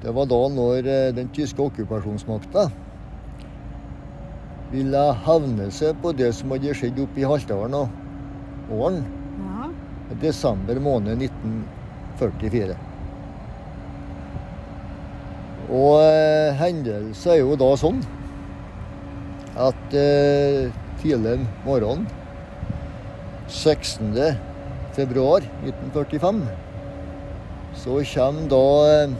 [0.00, 2.66] Det var da når eh, den tyske okkupasjonsmakta
[4.72, 9.02] ville hevne seg på det som hadde skjedd oppe i Haltdalen og Åren
[9.44, 9.68] ja.
[10.24, 12.76] desember måned 1944.
[15.66, 18.00] Og eh, hendelsen er jo da sånn
[19.60, 22.06] at eh, tidlig morgen
[23.48, 24.34] 16.
[24.92, 26.42] februar 1945
[27.76, 29.12] så kommer da eh,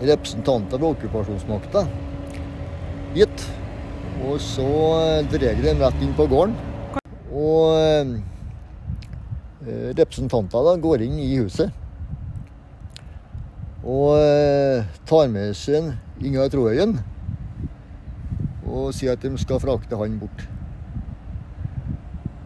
[0.00, 1.84] representanter fra okkupasjonsmakta
[3.16, 3.46] hit.
[4.28, 4.68] Og så
[5.00, 6.54] eh, drar de rett inn på gården.
[7.34, 8.14] Og eh,
[9.98, 11.74] representanter går inn i huset.
[13.80, 14.14] Og
[15.08, 16.98] tar med seg Ingar Troøyen
[18.70, 20.44] og sier at de skal frakte han bort.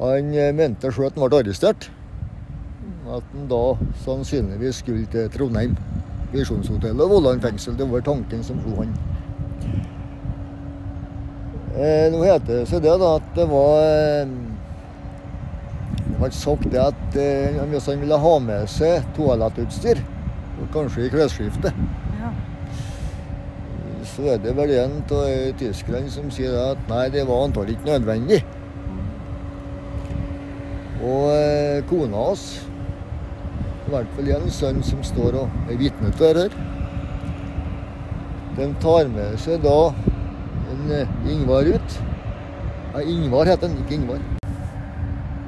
[0.00, 1.90] Han eh, mente sjøl at han ble arrestert.
[3.04, 3.64] At han da
[4.04, 5.76] sannsynligvis skulle til Trondheim.
[6.34, 7.76] Visjonshotellet og Vollan fengsel.
[7.78, 8.94] Det var tanken som slo han.
[11.74, 14.28] Eh, nå heter det seg det da at det var eh,
[16.04, 19.98] Det ble sagt det at eh, hvis han ville ha med seg toalettutstyr,
[20.70, 21.80] kanskje i klesskiftet,
[22.20, 22.30] ja.
[24.12, 25.24] så er det vel en av
[25.58, 28.44] tyskerne som sier at nei, det var antagelig ikke nødvendig.
[31.04, 32.44] Og eh, kona hans,
[33.84, 36.74] i hvert fall en sønn som står og er vitne til dette her,
[38.54, 39.76] de tar med seg da
[40.72, 41.98] en eh, Ingvar ut.
[42.94, 44.24] Nei, Ingvar heter han, ikke Ingvar.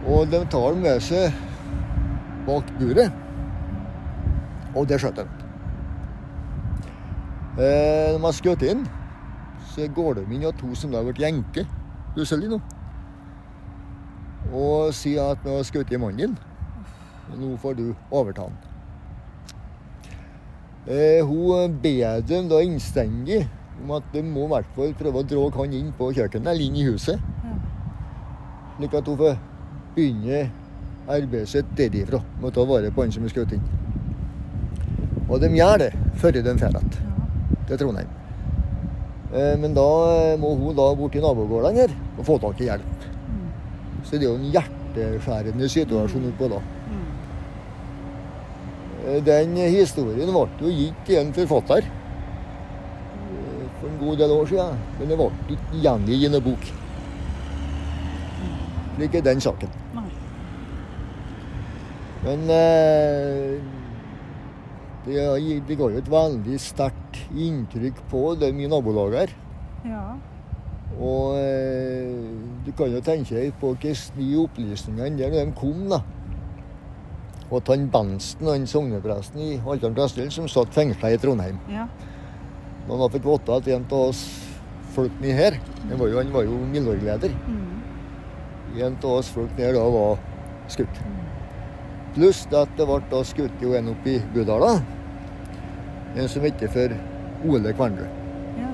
[0.06, 1.42] Og de tar den med seg
[2.46, 3.22] bak buret.
[4.76, 5.26] Og det skjøt de.
[7.56, 8.84] Eh, når man har skutt inn,
[9.72, 11.64] så går de inn og to som da har vært jenke
[12.16, 12.60] plutselig nå.
[14.52, 16.36] Og sier at nå har jeg skutt i mannen din.
[17.36, 18.58] Nå får du overta han.
[20.86, 23.40] Eh, hun ber dem da innstendig
[23.82, 26.68] om at de må i hvert fall prøve å dra han inn på kjøkkenet eller
[26.68, 27.18] inn i huset.
[28.76, 29.34] Slik at hun får
[29.96, 30.44] begynne
[31.10, 33.66] arbeidet sitt derifra med å ta vare på han som er skutt inn.
[35.26, 35.90] Og de gjør det
[36.20, 36.94] før de drar igjen
[37.66, 38.14] til Trondheim.
[39.34, 39.88] Eh, Men da
[40.38, 42.95] må hun da bort til nabogårdene her og få tak i hjelp.
[44.06, 46.60] Så det er jo en hjerteskjærende situasjon oppå da.
[46.86, 47.06] Mm.
[49.06, 54.46] Eh, Den historien ble jo gitt til en forfatter eh, for en god del år
[54.52, 54.84] siden.
[55.00, 56.68] Men det ble ikke gjengitt i noen bok.
[58.96, 59.74] Slik er den saken.
[62.26, 63.58] Men eh,
[65.06, 65.26] det,
[65.68, 69.36] det ga jo et veldig sterkt inntrykk på det i nabolaget her.
[69.86, 70.06] Ja.
[70.96, 72.12] Og eh,
[72.64, 76.00] du kan jo tenke deg på hvordan de opplysningene der når de kom, da.
[77.50, 81.84] Og at han Bensten, han sognepresten i Haltdalen prestedel, som satt fengsla i Trondheim Ja.
[82.86, 84.24] Når han da fikk vite at en av oss
[84.96, 85.58] folk ned her
[85.90, 87.34] Han var jo, han var jo Milorg-leder.
[87.46, 88.82] Mm.
[88.82, 90.18] En av oss folk ned da var
[90.72, 91.00] skutt.
[92.16, 94.78] Pluss at det ble da skutt jo en oppe i Budala.
[96.16, 96.94] En som het for
[97.46, 98.08] Ole Kvernrud.
[98.58, 98.70] Ja.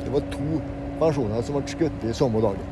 [0.00, 0.62] Det var to
[1.02, 2.70] personer som ble skutt i samme dagen.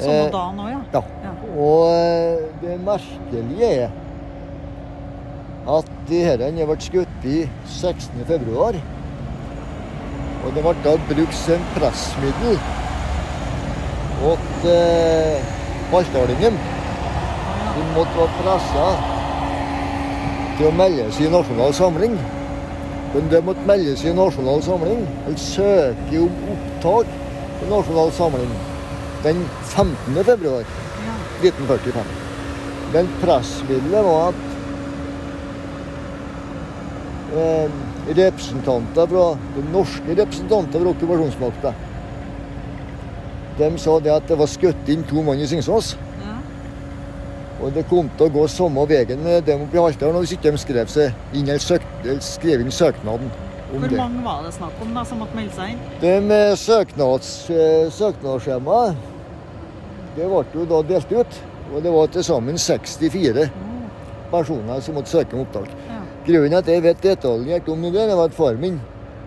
[0.00, 0.80] Samme Eh, dagen òg, ja.
[0.94, 1.02] Ja.
[1.24, 1.32] Ja.
[1.60, 3.90] Og eh, det merkelige er
[5.70, 8.24] at de herrene ble skutt i 16.
[8.28, 8.78] februar.
[10.40, 12.56] Og det ble da brukt som pressmiddel
[14.30, 15.56] åt eh,
[15.92, 16.58] Haltdalingen.
[17.74, 18.86] De måtte være pressa
[20.58, 22.16] til å melde seg i Nasjonal Samling.
[23.14, 27.10] Men det måtte meldes i Nasjonal Samling, eller søke om opptak
[27.60, 28.52] i Nasjonal Samling,
[29.24, 29.42] den
[29.72, 30.24] 15.
[30.24, 30.64] februar.
[31.40, 32.16] 1945.
[32.92, 34.40] Men pressmiddelet var at
[37.34, 37.78] eh,
[38.18, 41.72] representanter fra, de norske representanter fra okkupasjonsmakta
[43.60, 45.94] de sa det at det var skutt inn to mann i Singsås.
[47.60, 50.52] Og det kom til å gå samme veien med dem oppe i Haltdalen hvis ikke
[50.54, 51.84] de skrev, seg inn, søk,
[52.24, 53.28] skrev inn søknaden
[53.70, 53.98] Hvor det.
[53.98, 55.82] mange var det snakk om da som måtte melde seg inn?
[56.00, 58.96] Det med søknads, eh, søknadsskjemaet,
[60.16, 61.40] det ble jo da delt ut.
[61.70, 63.44] Og det var til sammen 64
[64.30, 65.68] personer som måtte søke om opptak.
[65.86, 66.00] Ja.
[66.26, 68.80] Grunnen at jeg vet detaljert om det, det var at far min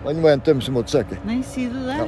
[0.04, 1.16] han var en av dem som måtte søke.
[1.24, 1.96] Nei, sier du det?
[1.96, 2.06] Ja.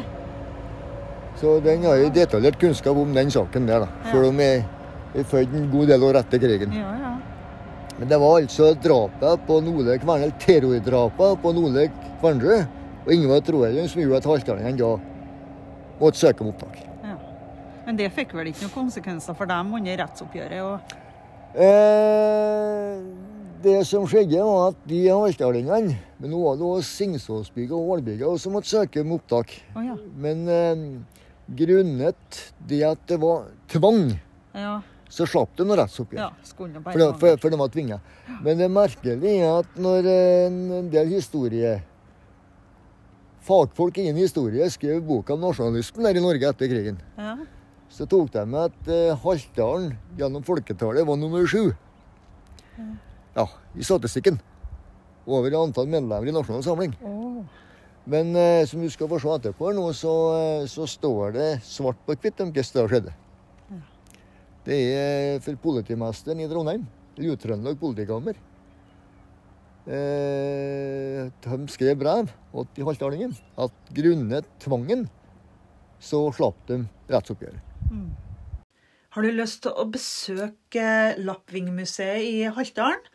[1.40, 3.88] Så den har jeg detaljert kunnskap om den saken der, da.
[4.04, 4.10] Ja.
[4.12, 4.64] Selv om jeg
[5.24, 6.72] født en god del år etter krigen.
[6.76, 7.12] Ja, ja.
[7.98, 11.86] Men det var altså drapet på Nole Kvernel, terrordrapet på Nole
[12.20, 12.66] Kvernrud
[13.06, 14.90] og Ingvar Troelund som gjorde at haltdalingene da
[16.00, 16.82] måtte søke om opptak.
[17.04, 17.16] ja.
[17.86, 20.60] Men det fikk vel ikke noen konsekvenser for dem under rettsoppgjøret?
[20.60, 20.96] og...
[21.56, 22.98] Eh,
[23.64, 28.42] det som skjedde, var at de haltdalingene Men nå var det også Singsåsbygget og Ålbygget
[28.42, 29.54] som måtte søke om opptak.
[29.72, 29.96] Oh, ja.
[30.20, 30.84] Men eh,
[31.56, 34.18] grunnet det at det var tvang,
[34.56, 34.80] Ja.
[35.08, 36.22] Så slapp de noe rettsoppgjør.
[36.22, 36.30] ja.
[36.92, 38.00] For, for, for de var tvinga.
[38.42, 41.76] Men det merkelige er at når en del historie
[43.46, 46.96] Fagfolk innen historie skrev boka om nasjonalismen der i Norge etter krigen.
[47.14, 47.36] Ja.
[47.92, 51.70] Så tok de med at eh, Haltdalen gjennom folketallet var nummer sju.
[53.36, 53.46] Ja,
[53.78, 54.40] i statistikken.
[55.26, 56.96] Over antall medlemmer i Nasjonal Samling.
[57.06, 57.44] Oh.
[58.06, 62.02] Men eh, som du skal få se etterpå, nå, så, eh, så står det svart
[62.06, 63.14] på hvitt om hva som skjedde.
[64.66, 66.82] Det er for politimesteren i Trondheim,
[67.20, 68.38] Lyd-Trøndelag politikammer.
[69.86, 72.32] Eh, de skrev brev
[72.74, 75.04] til Haltdalingen at grunnet tvangen
[76.02, 76.80] så slapp de
[77.12, 77.62] rettsoppgjøret.
[79.14, 80.88] Har du lyst til å besøke
[81.22, 83.06] Lappvingmuseet i Haltdalen?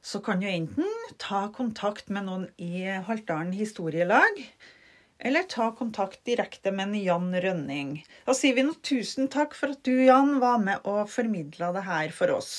[0.00, 0.88] Så kan du enten
[1.20, 4.40] ta kontakt med noen i Haltdalen historielag,
[5.18, 8.06] eller ta kontakt direkte med Jan Rønning.
[8.26, 11.86] Da sier vi nå tusen takk for at du, Jan, var med og formidla det
[11.88, 12.52] her for oss.